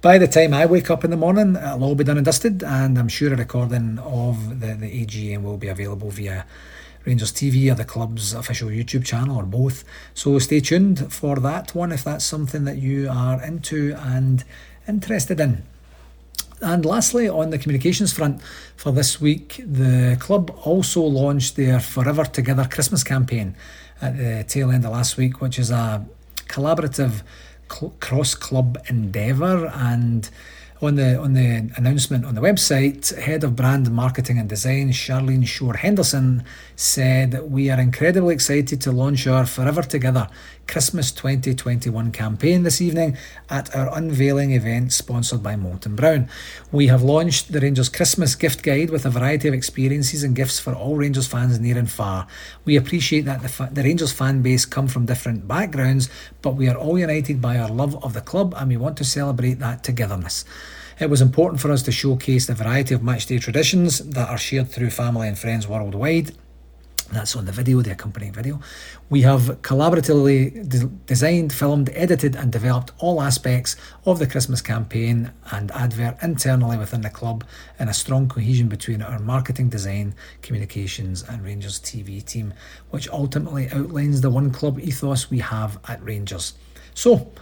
By 0.00 0.16
the 0.16 0.28
time 0.28 0.54
I 0.54 0.64
wake 0.64 0.92
up 0.92 1.02
in 1.02 1.10
the 1.10 1.16
morning, 1.16 1.56
it'll 1.56 1.82
all 1.82 1.96
be 1.96 2.04
done 2.04 2.18
and 2.18 2.24
dusted, 2.24 2.62
and 2.62 2.96
I'm 2.96 3.08
sure 3.08 3.34
a 3.34 3.36
recording 3.36 3.98
of 3.98 4.60
the, 4.60 4.74
the 4.74 5.04
AGM 5.04 5.42
will 5.42 5.56
be 5.56 5.66
available 5.66 6.10
via 6.10 6.46
Rangers 7.04 7.32
TV 7.32 7.68
or 7.68 7.74
the 7.74 7.84
club's 7.84 8.32
official 8.32 8.68
YouTube 8.68 9.04
channel 9.04 9.36
or 9.36 9.44
both. 9.44 9.82
So 10.14 10.38
stay 10.38 10.60
tuned 10.60 11.12
for 11.12 11.34
that 11.40 11.74
one 11.74 11.90
if 11.90 12.04
that's 12.04 12.24
something 12.24 12.62
that 12.62 12.76
you 12.76 13.10
are 13.10 13.42
into 13.42 13.96
and 13.98 14.44
interested 14.86 15.40
in. 15.40 15.64
And 16.62 16.84
lastly, 16.84 17.28
on 17.28 17.50
the 17.50 17.58
communications 17.58 18.12
front 18.12 18.42
for 18.76 18.92
this 18.92 19.20
week, 19.20 19.62
the 19.64 20.16
club 20.20 20.54
also 20.64 21.00
launched 21.02 21.56
their 21.56 21.80
Forever 21.80 22.24
Together 22.24 22.66
Christmas 22.70 23.02
campaign 23.02 23.56
at 24.02 24.16
the 24.16 24.44
tail 24.46 24.70
end 24.70 24.84
of 24.84 24.92
last 24.92 25.16
week, 25.16 25.40
which 25.40 25.58
is 25.58 25.70
a 25.70 26.04
collaborative 26.48 27.22
cl- 27.72 27.94
cross 28.00 28.34
club 28.34 28.78
endeavour 28.88 29.70
and 29.74 30.28
on 30.82 30.94
the 30.94 31.18
on 31.18 31.34
the 31.34 31.70
announcement 31.76 32.24
on 32.24 32.34
the 32.34 32.40
website, 32.40 33.14
head 33.18 33.44
of 33.44 33.54
brand 33.54 33.90
marketing 33.90 34.38
and 34.38 34.48
design 34.48 34.90
Charlene 34.90 35.46
Shore 35.46 35.74
Henderson 35.74 36.42
said 36.74 37.42
we 37.50 37.68
are 37.70 37.78
incredibly 37.78 38.34
excited 38.34 38.80
to 38.80 38.92
launch 38.92 39.26
our 39.26 39.44
Forever 39.44 39.82
Together 39.82 40.28
Christmas 40.70 41.10
2021 41.10 42.12
campaign 42.12 42.62
this 42.62 42.80
evening 42.80 43.16
at 43.48 43.74
our 43.74 43.92
unveiling 43.92 44.52
event 44.52 44.92
sponsored 44.92 45.42
by 45.42 45.56
Molton 45.56 45.96
Brown. 45.96 46.28
We 46.70 46.86
have 46.86 47.02
launched 47.02 47.50
the 47.50 47.58
Rangers 47.58 47.88
Christmas 47.88 48.36
gift 48.36 48.62
guide 48.62 48.90
with 48.90 49.04
a 49.04 49.10
variety 49.10 49.48
of 49.48 49.54
experiences 49.54 50.22
and 50.22 50.36
gifts 50.36 50.60
for 50.60 50.72
all 50.72 50.94
Rangers 50.94 51.26
fans 51.26 51.58
near 51.58 51.76
and 51.76 51.90
far. 51.90 52.28
We 52.64 52.76
appreciate 52.76 53.24
that 53.24 53.42
the, 53.42 53.48
fa- 53.48 53.70
the 53.72 53.82
Rangers 53.82 54.12
fan 54.12 54.42
base 54.42 54.64
come 54.64 54.86
from 54.86 55.06
different 55.06 55.48
backgrounds, 55.48 56.08
but 56.40 56.54
we 56.54 56.68
are 56.68 56.76
all 56.76 56.96
united 56.96 57.42
by 57.42 57.58
our 57.58 57.68
love 57.68 58.00
of 58.04 58.12
the 58.12 58.20
club 58.20 58.54
and 58.56 58.68
we 58.68 58.76
want 58.76 58.96
to 58.98 59.04
celebrate 59.04 59.58
that 59.58 59.82
togetherness. 59.82 60.44
It 61.00 61.10
was 61.10 61.20
important 61.20 61.60
for 61.60 61.72
us 61.72 61.82
to 61.82 61.90
showcase 61.90 62.46
the 62.46 62.54
variety 62.54 62.94
of 62.94 63.00
matchday 63.00 63.40
traditions 63.40 63.98
that 63.98 64.28
are 64.28 64.38
shared 64.38 64.70
through 64.70 64.90
family 64.90 65.26
and 65.26 65.36
friends 65.36 65.66
worldwide. 65.66 66.30
That's 67.12 67.34
on 67.34 67.44
the 67.44 67.52
video, 67.52 67.82
the 67.82 67.90
accompanying 67.90 68.32
video. 68.32 68.60
We 69.08 69.22
have 69.22 69.62
collaboratively 69.62 70.68
de- 70.68 70.86
designed, 71.06 71.52
filmed, 71.52 71.90
edited, 71.92 72.36
and 72.36 72.52
developed 72.52 72.92
all 72.98 73.20
aspects 73.20 73.74
of 74.06 74.20
the 74.20 74.28
Christmas 74.28 74.62
campaign 74.62 75.32
and 75.50 75.72
advert 75.72 76.22
internally 76.22 76.78
within 76.78 77.00
the 77.00 77.10
club 77.10 77.44
in 77.80 77.88
a 77.88 77.94
strong 77.94 78.28
cohesion 78.28 78.68
between 78.68 79.02
our 79.02 79.18
marketing, 79.18 79.70
design, 79.70 80.14
communications, 80.42 81.24
and 81.24 81.42
Rangers 81.42 81.80
TV 81.80 82.24
team, 82.24 82.54
which 82.90 83.08
ultimately 83.08 83.68
outlines 83.72 84.20
the 84.20 84.30
one 84.30 84.52
club 84.52 84.78
ethos 84.78 85.30
we 85.30 85.40
have 85.40 85.80
at 85.88 86.00
Rangers. 86.04 86.54
So, 86.94 87.32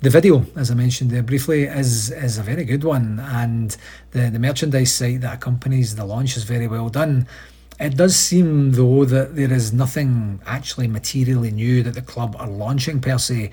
the 0.00 0.10
video, 0.10 0.46
as 0.56 0.70
I 0.70 0.74
mentioned 0.74 1.10
there 1.10 1.22
briefly, 1.22 1.64
is 1.64 2.10
is 2.12 2.38
a 2.38 2.42
very 2.42 2.64
good 2.64 2.84
one, 2.84 3.20
and 3.20 3.76
the 4.12 4.30
the 4.30 4.38
merchandise 4.38 4.94
site 4.94 5.20
that 5.22 5.34
accompanies 5.34 5.96
the 5.96 6.04
launch 6.04 6.36
is 6.36 6.44
very 6.44 6.68
well 6.68 6.88
done. 6.88 7.26
It 7.80 7.96
does 7.96 8.16
seem, 8.16 8.72
though, 8.72 9.04
that 9.04 9.36
there 9.36 9.52
is 9.52 9.72
nothing 9.72 10.40
actually 10.44 10.88
materially 10.88 11.52
new 11.52 11.84
that 11.84 11.94
the 11.94 12.02
club 12.02 12.34
are 12.38 12.48
launching 12.48 13.00
per 13.00 13.18
se, 13.18 13.52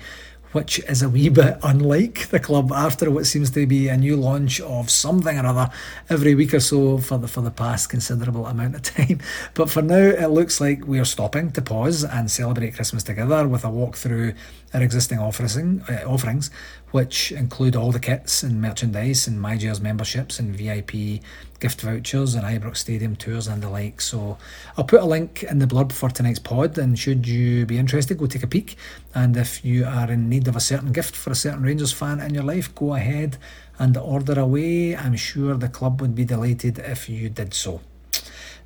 which 0.56 0.78
is 0.88 1.02
a 1.02 1.08
wee 1.10 1.28
bit 1.28 1.58
unlike 1.62 2.28
the 2.28 2.40
club 2.40 2.72
after 2.72 3.10
what 3.10 3.26
seems 3.26 3.50
to 3.50 3.66
be 3.66 3.88
a 3.88 3.96
new 3.96 4.16
launch 4.16 4.58
of 4.62 4.88
something 4.88 5.38
or 5.38 5.44
other 5.44 5.70
every 6.08 6.34
week 6.34 6.54
or 6.54 6.60
so 6.60 6.96
for 6.96 7.18
the 7.18 7.28
for 7.28 7.42
the 7.42 7.50
past 7.50 7.90
considerable 7.90 8.46
amount 8.46 8.74
of 8.74 8.80
time. 8.96 9.20
But 9.52 9.68
for 9.68 9.82
now, 9.82 9.96
it 9.96 10.28
looks 10.28 10.58
like 10.58 10.86
we 10.86 10.98
are 10.98 11.04
stopping 11.04 11.50
to 11.50 11.60
pause 11.60 12.04
and 12.04 12.30
celebrate 12.30 12.74
Christmas 12.74 13.02
together 13.02 13.46
with 13.46 13.64
a 13.64 13.70
walk 13.70 13.96
through 13.96 14.32
our 14.72 14.82
existing 14.82 15.18
offering, 15.18 15.82
uh, 15.90 16.04
offerings, 16.06 16.50
which 16.90 17.32
include 17.32 17.76
all 17.76 17.92
the 17.92 18.00
kits 18.00 18.42
and 18.42 18.60
merchandise 18.60 19.26
and 19.26 19.38
MyGers 19.38 19.82
memberships 19.82 20.38
and 20.38 20.56
VIP 20.56 21.20
gift 21.60 21.80
vouchers 21.80 22.34
and 22.34 22.44
Ibrox 22.44 22.78
Stadium 22.78 23.16
tours 23.16 23.46
and 23.46 23.62
the 23.62 23.68
like. 23.68 24.00
So 24.00 24.38
I'll 24.76 24.84
put 24.84 25.00
a 25.00 25.04
link 25.04 25.42
in 25.42 25.58
the 25.58 25.66
blurb 25.66 25.92
for 25.92 26.08
tonight's 26.08 26.38
pod, 26.38 26.78
and 26.78 26.98
should 26.98 27.26
you 27.26 27.66
be 27.66 27.78
interested, 27.78 28.18
go 28.18 28.26
take 28.26 28.42
a 28.42 28.46
peek. 28.46 28.76
And 29.14 29.36
if 29.36 29.64
you 29.64 29.84
are 29.84 30.10
in 30.10 30.28
need 30.28 30.44
of 30.48 30.56
a 30.56 30.60
certain 30.60 30.92
gift 30.92 31.14
for 31.16 31.30
a 31.30 31.34
certain 31.34 31.62
Rangers 31.62 31.92
fan 31.92 32.20
in 32.20 32.34
your 32.34 32.44
life, 32.44 32.74
go 32.74 32.94
ahead 32.94 33.38
and 33.78 33.96
order 33.96 34.38
away. 34.38 34.96
I'm 34.96 35.16
sure 35.16 35.54
the 35.54 35.68
club 35.68 36.00
would 36.00 36.14
be 36.14 36.24
delighted 36.24 36.78
if 36.78 37.08
you 37.08 37.28
did 37.28 37.54
so. 37.54 37.80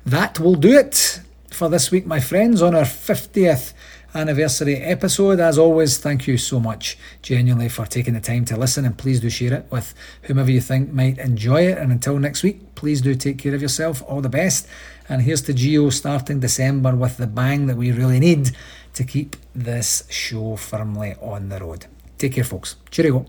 That 0.05 0.39
will 0.39 0.55
do 0.55 0.71
it 0.77 1.21
for 1.51 1.69
this 1.69 1.91
week, 1.91 2.05
my 2.05 2.19
friends, 2.19 2.61
on 2.61 2.73
our 2.73 2.83
50th 2.83 3.73
anniversary 4.13 4.77
episode. 4.77 5.39
As 5.39 5.57
always, 5.57 5.97
thank 5.97 6.27
you 6.27 6.37
so 6.37 6.59
much, 6.59 6.97
genuinely, 7.21 7.69
for 7.69 7.85
taking 7.85 8.13
the 8.13 8.19
time 8.19 8.45
to 8.45 8.57
listen, 8.57 8.85
and 8.85 8.97
please 8.97 9.19
do 9.19 9.29
share 9.29 9.53
it 9.53 9.65
with 9.69 9.93
whomever 10.23 10.51
you 10.51 10.61
think 10.61 10.91
might 10.91 11.17
enjoy 11.17 11.67
it. 11.67 11.77
And 11.77 11.91
until 11.91 12.17
next 12.19 12.43
week, 12.43 12.75
please 12.75 13.01
do 13.01 13.15
take 13.15 13.37
care 13.37 13.53
of 13.53 13.61
yourself. 13.61 14.01
All 14.07 14.21
the 14.21 14.29
best. 14.29 14.67
And 15.07 15.21
here's 15.21 15.41
to 15.43 15.53
Gio 15.53 15.91
starting 15.91 16.39
December 16.39 16.95
with 16.95 17.17
the 17.17 17.27
bang 17.27 17.67
that 17.67 17.77
we 17.77 17.91
really 17.91 18.19
need 18.19 18.51
to 18.93 19.03
keep 19.03 19.35
this 19.55 20.03
show 20.09 20.55
firmly 20.55 21.15
on 21.21 21.49
the 21.49 21.59
road. 21.59 21.85
Take 22.17 22.33
care, 22.33 22.43
folks. 22.43 22.75
Cheerio. 22.89 23.25